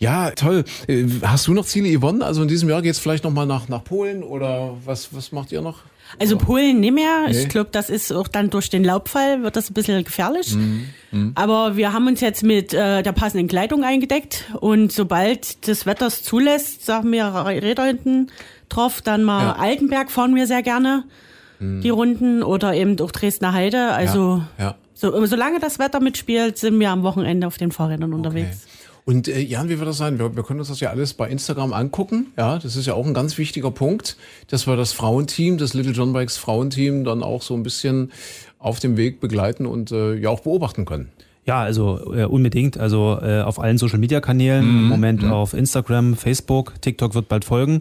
Ja, 0.00 0.30
toll. 0.32 0.64
Äh, 0.86 1.06
Hast 1.22 1.46
du 1.48 1.54
noch 1.54 1.64
Ziele, 1.64 1.88
Yvonne? 1.98 2.22
Also 2.24 2.42
in 2.42 2.48
diesem 2.48 2.68
Jahr 2.68 2.82
geht's 2.82 2.98
vielleicht 2.98 3.24
nochmal 3.24 3.46
nach, 3.46 3.68
nach 3.68 3.82
Polen 3.82 4.22
oder 4.22 4.76
was, 4.84 5.12
was 5.14 5.32
macht 5.32 5.50
ihr 5.52 5.60
noch? 5.62 5.78
Also 6.18 6.38
Polen 6.38 6.80
nicht 6.80 6.92
mehr. 6.94 7.26
Nee. 7.28 7.38
Ich 7.38 7.48
glaube, 7.48 7.70
das 7.72 7.90
ist 7.90 8.12
auch 8.12 8.28
dann 8.28 8.50
durch 8.50 8.70
den 8.70 8.84
Laubfall 8.84 9.42
wird 9.42 9.56
das 9.56 9.70
ein 9.70 9.74
bisschen 9.74 10.02
gefährlich. 10.04 10.54
Mhm, 10.54 11.32
Aber 11.34 11.76
wir 11.76 11.92
haben 11.92 12.06
uns 12.06 12.20
jetzt 12.20 12.42
mit 12.42 12.72
äh, 12.74 13.02
der 13.02 13.12
passenden 13.12 13.48
Kleidung 13.48 13.84
eingedeckt 13.84 14.44
und 14.60 14.92
sobald 14.92 15.68
das 15.68 15.86
Wetter 15.86 16.06
es 16.06 16.22
zulässt, 16.22 16.84
sagen 16.84 17.12
wir 17.12 17.26
Räder 17.26 17.84
hinten 17.84 18.28
drauf, 18.68 19.00
dann 19.02 19.24
mal 19.24 19.46
Ja. 19.46 19.54
Mhm. 19.54 19.60
Altenberg 19.60 20.10
fahren 20.10 20.34
wir 20.34 20.46
sehr 20.46 20.62
gerne 20.62 21.04
die 21.60 21.90
Runden 21.90 22.44
oder 22.44 22.74
eben 22.74 23.00
auch 23.00 23.10
Dresdner 23.10 23.52
Heide. 23.52 23.90
Also 23.90 24.42
ja. 24.58 24.76
so, 24.94 25.26
solange 25.26 25.58
das 25.58 25.80
Wetter 25.80 25.98
mitspielt, 25.98 26.56
sind 26.56 26.78
wir 26.78 26.90
am 26.90 27.02
Wochenende 27.02 27.48
auf 27.48 27.58
den 27.58 27.72
Fahrrädern 27.72 28.14
unterwegs. 28.14 28.66
Und 29.08 29.26
äh, 29.26 29.40
Jan, 29.40 29.70
wie 29.70 29.78
wird 29.78 29.88
das 29.88 29.96
sein? 29.96 30.18
Wir, 30.18 30.36
wir 30.36 30.42
können 30.42 30.58
uns 30.60 30.68
das 30.68 30.80
ja 30.80 30.90
alles 30.90 31.14
bei 31.14 31.30
Instagram 31.30 31.72
angucken. 31.72 32.26
Ja, 32.36 32.58
das 32.58 32.76
ist 32.76 32.84
ja 32.84 32.92
auch 32.92 33.06
ein 33.06 33.14
ganz 33.14 33.38
wichtiger 33.38 33.70
Punkt, 33.70 34.18
dass 34.48 34.66
wir 34.66 34.76
das 34.76 34.92
Frauenteam, 34.92 35.56
das 35.56 35.72
Little 35.72 35.92
John 35.92 36.12
Bikes 36.12 36.36
Frauenteam, 36.36 37.04
dann 37.04 37.22
auch 37.22 37.40
so 37.40 37.54
ein 37.54 37.62
bisschen 37.62 38.12
auf 38.58 38.80
dem 38.80 38.98
Weg 38.98 39.18
begleiten 39.18 39.64
und 39.64 39.92
äh, 39.92 40.12
ja 40.16 40.28
auch 40.28 40.40
beobachten 40.40 40.84
können. 40.84 41.08
Ja, 41.48 41.62
also 41.62 42.12
äh, 42.14 42.24
unbedingt. 42.24 42.76
Also 42.78 43.18
äh, 43.22 43.40
auf 43.40 43.58
allen 43.58 43.78
Social 43.78 43.98
Media 43.98 44.20
Kanälen, 44.20 44.64
Mhm. 44.66 44.78
im 44.82 44.88
Moment 44.88 45.24
auf 45.24 45.54
Instagram, 45.54 46.14
Facebook, 46.14 46.74
TikTok 46.82 47.14
wird 47.14 47.28
bald 47.28 47.46
folgen. 47.46 47.80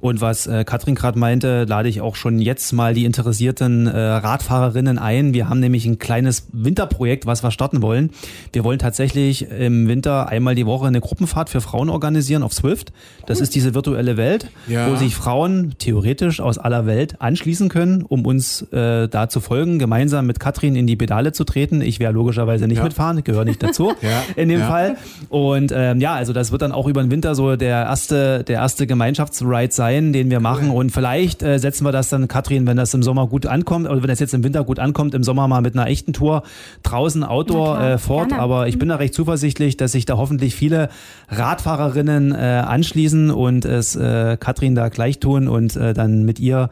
Und 0.00 0.20
was 0.20 0.46
äh, 0.46 0.64
Katrin 0.64 0.94
gerade 0.94 1.18
meinte, 1.18 1.64
lade 1.64 1.88
ich 1.88 2.02
auch 2.02 2.14
schon 2.14 2.38
jetzt 2.38 2.72
mal 2.74 2.92
die 2.92 3.06
interessierten 3.06 3.86
äh, 3.86 3.98
Radfahrerinnen 3.98 4.98
ein. 4.98 5.32
Wir 5.32 5.48
haben 5.48 5.60
nämlich 5.60 5.86
ein 5.86 5.98
kleines 5.98 6.46
Winterprojekt, 6.52 7.24
was 7.24 7.42
wir 7.42 7.50
starten 7.50 7.80
wollen. 7.80 8.10
Wir 8.52 8.62
wollen 8.64 8.78
tatsächlich 8.78 9.50
im 9.50 9.88
Winter 9.88 10.28
einmal 10.28 10.54
die 10.54 10.66
Woche 10.66 10.86
eine 10.86 11.00
Gruppenfahrt 11.00 11.48
für 11.48 11.62
Frauen 11.62 11.88
organisieren 11.88 12.42
auf 12.42 12.52
Swift. 12.52 12.92
Das 13.26 13.40
ist 13.40 13.54
diese 13.54 13.74
virtuelle 13.74 14.18
Welt, 14.18 14.50
Ja. 14.68 14.90
wo 14.90 14.96
sich 14.96 15.16
Frauen 15.16 15.74
theoretisch 15.78 16.40
aus 16.40 16.58
aller 16.58 16.84
Welt 16.84 17.22
anschließen 17.22 17.70
können, 17.70 18.02
um 18.02 18.26
uns 18.26 18.60
äh, 18.72 19.08
da 19.08 19.30
zu 19.30 19.40
folgen, 19.40 19.78
gemeinsam 19.78 20.26
mit 20.26 20.38
Katrin 20.38 20.76
in 20.76 20.86
die 20.86 20.96
Pedale 20.96 21.32
zu 21.32 21.44
treten. 21.44 21.80
Ich 21.80 21.98
werde 21.98 22.14
logischerweise 22.16 22.66
nicht 22.68 22.78
Ja. 22.78 22.84
mitfahren, 22.84 23.05
gehöre 23.14 23.44
nicht 23.44 23.62
dazu 23.62 23.92
Ja. 24.02 24.22
in 24.36 24.48
dem 24.48 24.60
Ja. 24.60 24.66
Fall. 24.68 24.96
Und 25.28 25.72
ähm, 25.74 26.00
ja, 26.00 26.14
also 26.14 26.32
das 26.32 26.52
wird 26.52 26.62
dann 26.62 26.72
auch 26.72 26.86
über 26.86 27.02
den 27.02 27.10
Winter 27.10 27.34
so 27.34 27.56
der 27.56 27.84
erste, 27.84 28.44
der 28.44 28.56
erste 28.56 28.86
Gemeinschaftsride 28.86 29.72
sein, 29.72 30.12
den 30.12 30.30
wir 30.30 30.40
machen. 30.40 30.70
Und 30.70 30.90
vielleicht 30.90 31.42
äh, 31.42 31.58
setzen 31.58 31.84
wir 31.84 31.92
das 31.92 32.08
dann, 32.08 32.28
Katrin, 32.28 32.66
wenn 32.66 32.76
das 32.76 32.92
im 32.94 33.02
Sommer 33.02 33.26
gut 33.26 33.46
ankommt, 33.46 33.88
oder 33.88 34.02
wenn 34.02 34.08
das 34.08 34.20
jetzt 34.20 34.34
im 34.34 34.44
Winter 34.44 34.64
gut 34.64 34.78
ankommt, 34.78 35.14
im 35.14 35.22
Sommer 35.24 35.46
mal 35.48 35.60
mit 35.60 35.74
einer 35.76 35.86
echten 35.88 36.12
Tour 36.12 36.42
draußen 36.82 37.24
Outdoor 37.24 37.80
äh, 37.80 37.98
fort. 37.98 38.28
gerne. 38.28 38.42
Aber 38.42 38.68
ich 38.68 38.78
bin 38.78 38.88
da 38.88 38.96
recht 38.96 39.14
zuversichtlich, 39.14 39.76
dass 39.76 39.92
sich 39.92 40.04
da 40.04 40.16
hoffentlich 40.16 40.54
viele 40.54 40.88
Radfahrerinnen 41.28 42.32
äh, 42.32 42.36
anschließen 42.66 43.30
und 43.30 43.64
es 43.64 43.94
äh, 43.96 44.36
Katrin 44.38 44.74
da 44.74 44.88
gleich 44.88 45.18
tun 45.20 45.48
und 45.48 45.76
äh, 45.76 45.94
dann 45.94 46.24
mit 46.24 46.40
ihr 46.40 46.70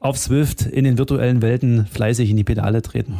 auf 0.00 0.18
Swift 0.18 0.62
in 0.62 0.84
den 0.84 0.98
virtuellen 0.98 1.42
Welten 1.42 1.86
fleißig 1.86 2.28
in 2.30 2.36
die 2.36 2.44
Pedale 2.44 2.82
treten. 2.82 3.14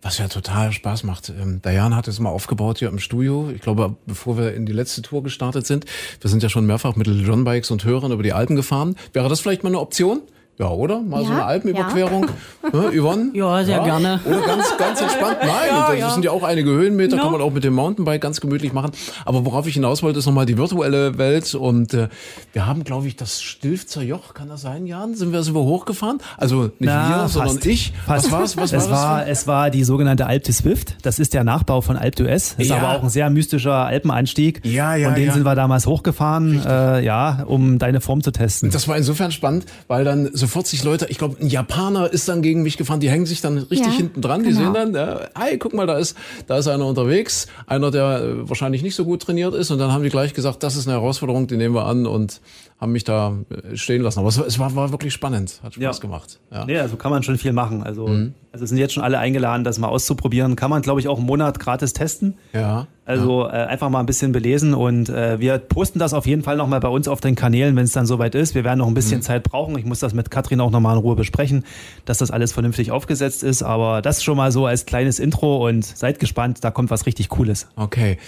Was 0.00 0.18
ja 0.18 0.28
total 0.28 0.72
Spaß 0.72 1.02
macht. 1.02 1.28
Ähm, 1.28 1.60
Jan 1.64 1.96
hat 1.96 2.06
es 2.06 2.20
mal 2.20 2.30
aufgebaut 2.30 2.78
hier 2.78 2.88
im 2.88 3.00
Studio. 3.00 3.50
Ich 3.54 3.60
glaube, 3.60 3.96
bevor 4.06 4.38
wir 4.38 4.54
in 4.54 4.64
die 4.64 4.72
letzte 4.72 5.02
Tour 5.02 5.22
gestartet 5.22 5.66
sind, 5.66 5.86
wir 6.20 6.30
sind 6.30 6.42
ja 6.42 6.48
schon 6.48 6.66
mehrfach 6.66 6.94
mit 6.94 7.08
John 7.08 7.44
Bikes 7.44 7.70
und 7.70 7.84
Hörern 7.84 8.12
über 8.12 8.22
die 8.22 8.32
Alpen 8.32 8.54
gefahren. 8.54 8.94
Wäre 9.12 9.28
das 9.28 9.40
vielleicht 9.40 9.64
mal 9.64 9.70
eine 9.70 9.80
Option? 9.80 10.22
Ja, 10.58 10.70
oder? 10.70 11.00
Mal 11.00 11.24
so 11.24 11.30
eine 11.30 11.44
Alpenüberquerung. 11.44 12.26
Ne, 12.70 12.90
Yvonne? 13.00 13.30
Ja, 13.32 13.64
sehr 13.64 13.80
gerne. 13.80 14.20
Oder 14.26 14.40
ganz, 14.40 14.76
ganz 14.76 15.00
entspannt. 15.00 15.38
Nein, 15.40 15.50
ja, 15.70 15.94
das 15.94 16.14
sind 16.14 16.24
ja 16.24 16.32
auch 16.32 16.42
einige 16.42 16.70
Höhenmeter, 16.70 17.16
no. 17.16 17.22
kann 17.22 17.32
man 17.32 17.40
auch 17.40 17.52
mit 17.52 17.64
dem 17.64 17.72
Mountainbike 17.72 18.20
ganz 18.20 18.40
gemütlich 18.40 18.74
machen. 18.74 18.90
Aber 19.24 19.46
worauf 19.46 19.66
ich 19.66 19.74
hinaus 19.74 20.02
wollte, 20.02 20.18
ist 20.18 20.26
nochmal 20.26 20.44
die 20.44 20.58
virtuelle 20.58 21.16
Welt. 21.16 21.54
Und 21.54 21.94
äh, 21.94 22.08
wir 22.52 22.66
haben, 22.66 22.84
glaube 22.84 23.06
ich, 23.06 23.16
das 23.16 23.40
Stilfzer 23.40 24.02
Joch, 24.02 24.34
kann 24.34 24.48
das 24.48 24.60
sein, 24.60 24.86
Jan? 24.86 25.14
Sind 25.14 25.32
wir, 25.32 25.42
sind 25.44 25.54
wir 25.54 25.62
hochgefahren? 25.62 26.18
Also 26.36 26.64
nicht 26.64 26.74
Na, 26.80 27.22
wir, 27.22 27.28
sondern 27.28 27.58
ich. 27.64 27.94
Fast. 28.04 28.26
Was 28.26 28.32
war's? 28.32 28.56
Was 28.56 28.72
es 28.72 28.90
war, 28.90 29.18
war 29.18 29.26
es 29.26 29.46
war 29.46 29.70
die 29.70 29.84
sogenannte 29.84 30.26
Alp 30.26 30.42
de 30.42 30.52
Swift. 30.52 30.96
Das 31.02 31.18
ist 31.18 31.32
der 31.32 31.44
Nachbau 31.44 31.80
von 31.80 31.96
Alp 31.96 32.16
d'Huez. 32.16 32.58
Ist 32.58 32.68
ja. 32.68 32.76
aber 32.76 32.98
auch 32.98 33.02
ein 33.02 33.08
sehr 33.08 33.30
mystischer 33.30 33.86
Alpenanstieg. 33.86 34.60
Ja, 34.64 34.94
ja. 34.94 35.08
Und 35.08 35.16
den 35.16 35.26
ja. 35.26 35.32
sind 35.32 35.44
wir 35.44 35.54
damals 35.54 35.86
hochgefahren, 35.86 36.60
äh, 36.66 37.02
ja, 37.02 37.44
um 37.46 37.78
deine 37.78 38.00
Form 38.00 38.22
zu 38.22 38.32
testen. 38.32 38.70
Das 38.70 38.88
war 38.88 38.96
insofern 38.96 39.32
spannend, 39.32 39.64
weil 39.86 40.04
dann 40.04 40.30
so 40.34 40.47
40 40.48 40.84
Leute, 40.84 41.06
ich 41.08 41.18
glaube, 41.18 41.36
ein 41.40 41.48
Japaner 41.48 42.12
ist 42.12 42.28
dann 42.28 42.42
gegen 42.42 42.62
mich 42.62 42.76
gefahren, 42.76 43.00
die 43.00 43.10
hängen 43.10 43.26
sich 43.26 43.40
dann 43.40 43.58
richtig 43.58 43.92
ja, 43.92 43.92
hinten 43.92 44.20
dran, 44.20 44.42
die 44.42 44.50
genau. 44.50 44.60
sehen 44.60 44.74
dann, 44.74 44.94
ja, 44.94 45.28
hey, 45.38 45.58
guck 45.58 45.74
mal, 45.74 45.86
da 45.86 45.98
ist, 45.98 46.16
da 46.46 46.58
ist 46.58 46.68
einer 46.68 46.86
unterwegs, 46.86 47.46
einer, 47.66 47.90
der 47.90 48.20
äh, 48.20 48.48
wahrscheinlich 48.48 48.82
nicht 48.82 48.94
so 48.94 49.04
gut 49.04 49.22
trainiert 49.22 49.54
ist 49.54 49.70
und 49.70 49.78
dann 49.78 49.92
haben 49.92 50.02
die 50.02 50.10
gleich 50.10 50.34
gesagt, 50.34 50.62
das 50.62 50.76
ist 50.76 50.86
eine 50.86 50.96
Herausforderung, 50.96 51.46
die 51.46 51.56
nehmen 51.56 51.74
wir 51.74 51.86
an 51.86 52.06
und 52.06 52.40
haben 52.80 52.92
mich 52.92 53.02
da 53.04 53.36
äh, 53.50 53.76
stehen 53.76 54.02
lassen. 54.02 54.20
Aber 54.20 54.28
es, 54.28 54.38
war- 54.38 54.46
es 54.46 54.58
war, 54.58 54.74
war 54.76 54.92
wirklich 54.92 55.12
spannend, 55.12 55.60
hat 55.64 55.74
Spaß 55.74 55.96
Ja. 55.96 56.00
gemacht. 56.00 56.38
Ja. 56.52 56.64
Nee, 56.64 56.78
also 56.78 56.96
kann 56.96 57.10
man 57.10 57.22
schon 57.24 57.36
viel 57.36 57.52
machen. 57.52 57.82
Also, 57.82 58.06
Mhm. 58.06 58.34
also 58.52 58.66
sind 58.66 58.76
jetzt 58.78 58.94
schon 58.94 59.02
alle 59.02 59.18
eingeladen, 59.18 59.64
das 59.64 59.78
mal 59.80 59.88
auszuprobieren. 59.88 60.54
Kann 60.54 60.70
man, 60.70 60.80
glaube 60.82 61.00
ich, 61.00 61.08
auch 61.08 61.18
einen 61.18 61.26
Monat 61.26 61.58
gratis 61.58 61.92
testen. 61.92 62.34
Ja. 62.52 62.86
Also 63.04 63.46
äh, 63.46 63.50
einfach 63.50 63.88
mal 63.88 64.00
ein 64.00 64.06
bisschen 64.06 64.30
belesen 64.32 64.74
und 64.74 65.08
äh, 65.08 65.40
wir 65.40 65.56
posten 65.58 65.98
das 65.98 66.12
auf 66.14 66.26
jeden 66.26 66.42
Fall 66.42 66.56
nochmal 66.56 66.78
bei 66.78 66.88
uns 66.88 67.08
auf 67.08 67.20
den 67.20 67.34
Kanälen, 67.34 67.74
wenn 67.74 67.84
es 67.84 67.92
dann 67.92 68.04
soweit 68.06 68.34
ist. 68.34 68.54
Wir 68.54 68.62
werden 68.64 68.78
noch 68.80 68.86
ein 68.86 68.94
bisschen 68.94 69.22
Zeit 69.22 69.42
brauchen. 69.44 69.76
Ich 69.78 69.84
muss 69.86 69.98
das 69.98 70.12
mit 70.14 70.30
Katrin 70.30 70.60
auch 70.60 70.70
nochmal 70.70 70.94
in 70.94 71.00
Ruhe 71.02 71.16
besprechen, 71.16 71.64
dass 72.04 72.18
das 72.18 72.30
alles 72.30 72.52
vernünftig 72.52 72.90
aufgesetzt 72.92 73.42
ist. 73.42 73.62
Aber 73.62 74.02
das 74.02 74.22
schon 74.22 74.36
mal 74.36 74.52
so 74.52 74.66
als 74.66 74.84
kleines 74.86 75.18
Intro 75.18 75.66
und 75.66 75.84
seid 75.84 76.20
gespannt, 76.20 76.58
da 76.62 76.70
kommt 76.70 76.90
was 76.90 77.06
richtig 77.06 77.28
Cooles. 77.30 77.66
Okay. 77.76 78.18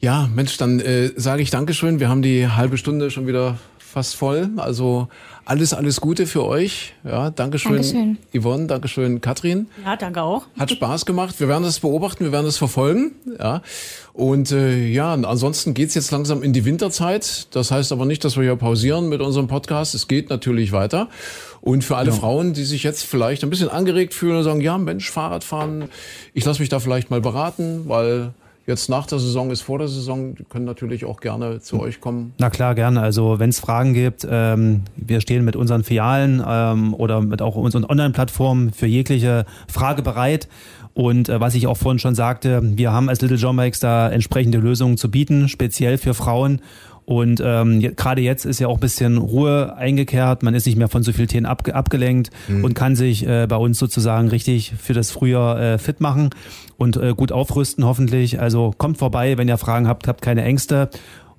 Ja, 0.00 0.28
Mensch, 0.32 0.56
dann 0.58 0.78
äh, 0.78 1.10
sage 1.16 1.42
ich 1.42 1.50
Dankeschön. 1.50 1.98
Wir 1.98 2.08
haben 2.08 2.22
die 2.22 2.46
halbe 2.46 2.76
Stunde 2.78 3.10
schon 3.10 3.26
wieder 3.26 3.56
fast 3.88 4.16
voll. 4.16 4.50
Also 4.56 5.08
alles, 5.44 5.72
alles 5.72 6.00
Gute 6.00 6.26
für 6.26 6.44
euch. 6.44 6.92
Ja, 7.04 7.30
Dankeschön, 7.30 7.72
Dankeschön. 7.72 8.18
Yvonne, 8.36 8.66
Dankeschön, 8.66 9.20
Katrin. 9.20 9.68
Ja, 9.84 9.96
danke 9.96 10.22
auch. 10.22 10.46
Hat 10.58 10.70
Spaß 10.70 11.06
gemacht. 11.06 11.40
Wir 11.40 11.48
werden 11.48 11.64
das 11.64 11.80
beobachten, 11.80 12.24
wir 12.24 12.32
werden 12.32 12.46
das 12.46 12.58
verfolgen. 12.58 13.12
Ja. 13.38 13.62
Und 14.12 14.52
äh, 14.52 14.86
ja, 14.86 15.14
ansonsten 15.14 15.74
geht's 15.74 15.94
jetzt 15.94 16.10
langsam 16.10 16.42
in 16.42 16.52
die 16.52 16.64
Winterzeit. 16.64 17.46
Das 17.54 17.70
heißt 17.70 17.92
aber 17.92 18.04
nicht, 18.04 18.24
dass 18.24 18.36
wir 18.36 18.42
hier 18.44 18.56
pausieren 18.56 19.08
mit 19.08 19.20
unserem 19.22 19.46
Podcast. 19.46 19.94
Es 19.94 20.06
geht 20.06 20.28
natürlich 20.28 20.72
weiter. 20.72 21.08
Und 21.60 21.82
für 21.82 21.96
alle 21.96 22.12
Frauen, 22.12 22.52
die 22.52 22.64
sich 22.64 22.82
jetzt 22.82 23.04
vielleicht 23.04 23.42
ein 23.42 23.50
bisschen 23.50 23.68
angeregt 23.68 24.14
fühlen 24.14 24.36
und 24.36 24.44
sagen, 24.44 24.60
ja 24.60 24.76
Mensch, 24.78 25.10
Fahrradfahren, 25.10 25.88
ich 26.34 26.44
lasse 26.44 26.60
mich 26.60 26.68
da 26.68 26.78
vielleicht 26.78 27.10
mal 27.10 27.20
beraten, 27.20 27.84
weil 27.86 28.32
jetzt 28.68 28.88
nach 28.88 29.06
der 29.06 29.18
Saison 29.18 29.50
ist 29.50 29.62
vor 29.62 29.78
der 29.78 29.88
Saison, 29.88 30.34
die 30.34 30.44
können 30.44 30.64
natürlich 30.64 31.04
auch 31.04 31.20
gerne 31.20 31.60
zu 31.60 31.80
euch 31.80 32.00
kommen. 32.00 32.34
Na 32.38 32.50
klar, 32.50 32.74
gerne. 32.74 33.00
Also 33.00 33.38
wenn 33.38 33.50
es 33.50 33.58
Fragen 33.58 33.94
gibt, 33.94 34.26
ähm, 34.30 34.82
wir 34.96 35.20
stehen 35.20 35.44
mit 35.44 35.56
unseren 35.56 35.82
Filialen 35.82 36.42
ähm, 36.46 36.94
oder 36.94 37.20
mit 37.20 37.42
auch 37.42 37.56
unseren 37.56 37.84
Online-Plattformen 37.84 38.72
für 38.72 38.86
jegliche 38.86 39.46
Frage 39.66 40.02
bereit. 40.02 40.48
Und 40.94 41.28
äh, 41.28 41.40
was 41.40 41.54
ich 41.54 41.66
auch 41.66 41.76
vorhin 41.76 41.98
schon 41.98 42.14
sagte, 42.14 42.60
wir 42.62 42.92
haben 42.92 43.08
als 43.08 43.20
Little 43.20 43.36
John 43.36 43.56
Bikes 43.56 43.80
da 43.80 44.08
entsprechende 44.08 44.58
Lösungen 44.58 44.96
zu 44.96 45.10
bieten, 45.10 45.48
speziell 45.48 45.96
für 45.96 46.12
Frauen. 46.12 46.60
Und 47.08 47.40
ähm, 47.42 47.80
gerade 47.96 48.20
jetzt 48.20 48.44
ist 48.44 48.60
ja 48.60 48.68
auch 48.68 48.76
ein 48.76 48.80
bisschen 48.80 49.16
Ruhe 49.16 49.74
eingekehrt. 49.78 50.42
Man 50.42 50.52
ist 50.52 50.66
nicht 50.66 50.76
mehr 50.76 50.88
von 50.88 51.02
so 51.02 51.14
vielen 51.14 51.26
Themen 51.26 51.46
abge 51.46 51.74
abgelenkt 51.74 52.28
mhm. 52.48 52.64
und 52.64 52.74
kann 52.74 52.96
sich 52.96 53.26
äh, 53.26 53.46
bei 53.48 53.56
uns 53.56 53.78
sozusagen 53.78 54.28
richtig 54.28 54.74
für 54.78 54.92
das 54.92 55.10
Frühjahr 55.10 55.58
äh, 55.58 55.78
fit 55.78 56.02
machen 56.02 56.28
und 56.76 56.98
äh, 56.98 57.14
gut 57.16 57.32
aufrüsten 57.32 57.86
hoffentlich. 57.86 58.40
Also 58.40 58.74
kommt 58.76 58.98
vorbei, 58.98 59.38
wenn 59.38 59.48
ihr 59.48 59.56
Fragen 59.56 59.88
habt, 59.88 60.06
habt 60.06 60.20
keine 60.20 60.44
Ängste 60.44 60.90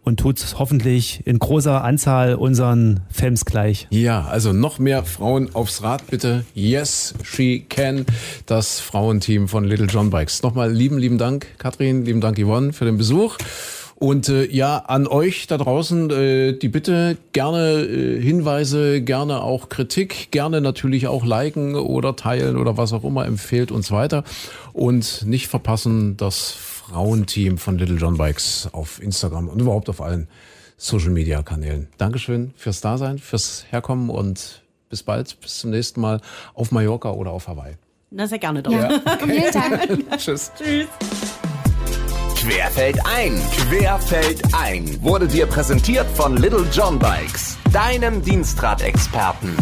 und 0.02 0.20
tut 0.20 0.44
hoffentlich 0.58 1.22
in 1.28 1.38
großer 1.38 1.84
Anzahl 1.84 2.34
unseren 2.34 3.02
Fems 3.12 3.46
gleich. 3.46 3.86
Ja, 3.92 4.26
also 4.26 4.54
noch 4.54 4.80
mehr 4.80 5.04
Frauen 5.04 5.54
aufs 5.54 5.84
Rad 5.84 6.08
bitte. 6.08 6.46
Yes, 6.56 7.14
she 7.24 7.64
can. 7.70 8.08
Das 8.48 8.80
Frauenteam 8.80 9.48
von 9.48 9.66
Little 9.66 9.86
John 9.86 10.10
Bikes. 10.10 10.42
Nochmal 10.42 10.72
lieben, 10.72 10.98
lieben 10.98 11.20
Dank, 11.20 11.46
Katrin, 11.60 12.06
lieben 12.06 12.22
Dank, 12.22 12.40
Yvonne, 12.40 12.74
für 12.74 12.86
den 12.86 12.98
Besuch. 12.98 13.38
Und 14.00 14.30
äh, 14.30 14.46
ja, 14.46 14.78
an 14.78 15.08
euch 15.08 15.48
da 15.48 15.58
draußen 15.58 16.10
äh, 16.10 16.54
die 16.54 16.70
Bitte, 16.70 17.18
gerne 17.34 17.82
äh, 17.82 18.22
Hinweise, 18.22 19.02
gerne 19.02 19.44
auch 19.44 19.68
Kritik, 19.68 20.32
gerne 20.32 20.62
natürlich 20.62 21.08
auch 21.08 21.26
liken 21.26 21.76
oder 21.76 22.16
teilen 22.16 22.56
oder 22.56 22.78
was 22.78 22.94
auch 22.94 23.04
immer, 23.04 23.26
empfehlt 23.26 23.72
uns 23.72 23.92
weiter. 23.92 24.24
Und 24.72 25.26
nicht 25.26 25.48
verpassen 25.48 26.16
das 26.16 26.52
Frauenteam 26.52 27.58
von 27.58 27.78
Little 27.78 27.98
John 27.98 28.18
Bikes 28.18 28.70
auf 28.72 29.04
Instagram 29.04 29.50
und 29.50 29.60
überhaupt 29.60 29.90
auf 29.90 30.02
allen 30.02 30.30
Social 30.78 31.10
Media 31.12 31.44
Kanälen. 31.44 31.90
Dankeschön 31.98 32.54
fürs 32.56 32.80
Dasein, 32.80 33.20
fürs 33.20 33.66
Herkommen 33.70 34.10
und 34.10 34.64
bis 34.90 35.04
bald, 35.04 35.40
bis 35.42 35.60
zum 35.60 35.72
nächsten 35.72 36.00
Mal 36.00 36.22
auf 36.54 36.72
Mallorca 36.72 37.12
oder 37.12 37.32
auf 37.32 37.50
Hawaii. 37.50 37.76
Na, 38.12 38.26
sehr 38.28 38.40
gerne 38.40 38.64
doch. 38.64 38.72
Ja. 38.72 38.90
Okay. 39.06 39.52
Vielen 39.52 39.52
Dank. 39.52 40.10
Tschüss. 40.18 40.52
Tschüss. 40.58 40.88
Querfeld 42.40 43.06
ein, 43.06 43.36
Querfeld 43.52 44.42
ein 44.54 44.98
wurde 45.04 45.28
dir 45.28 45.46
präsentiert 45.46 46.08
von 46.16 46.38
Little 46.38 46.66
John 46.72 46.98
Bikes, 46.98 47.58
deinem 47.74 48.24
Dienstradexperten. 48.24 49.58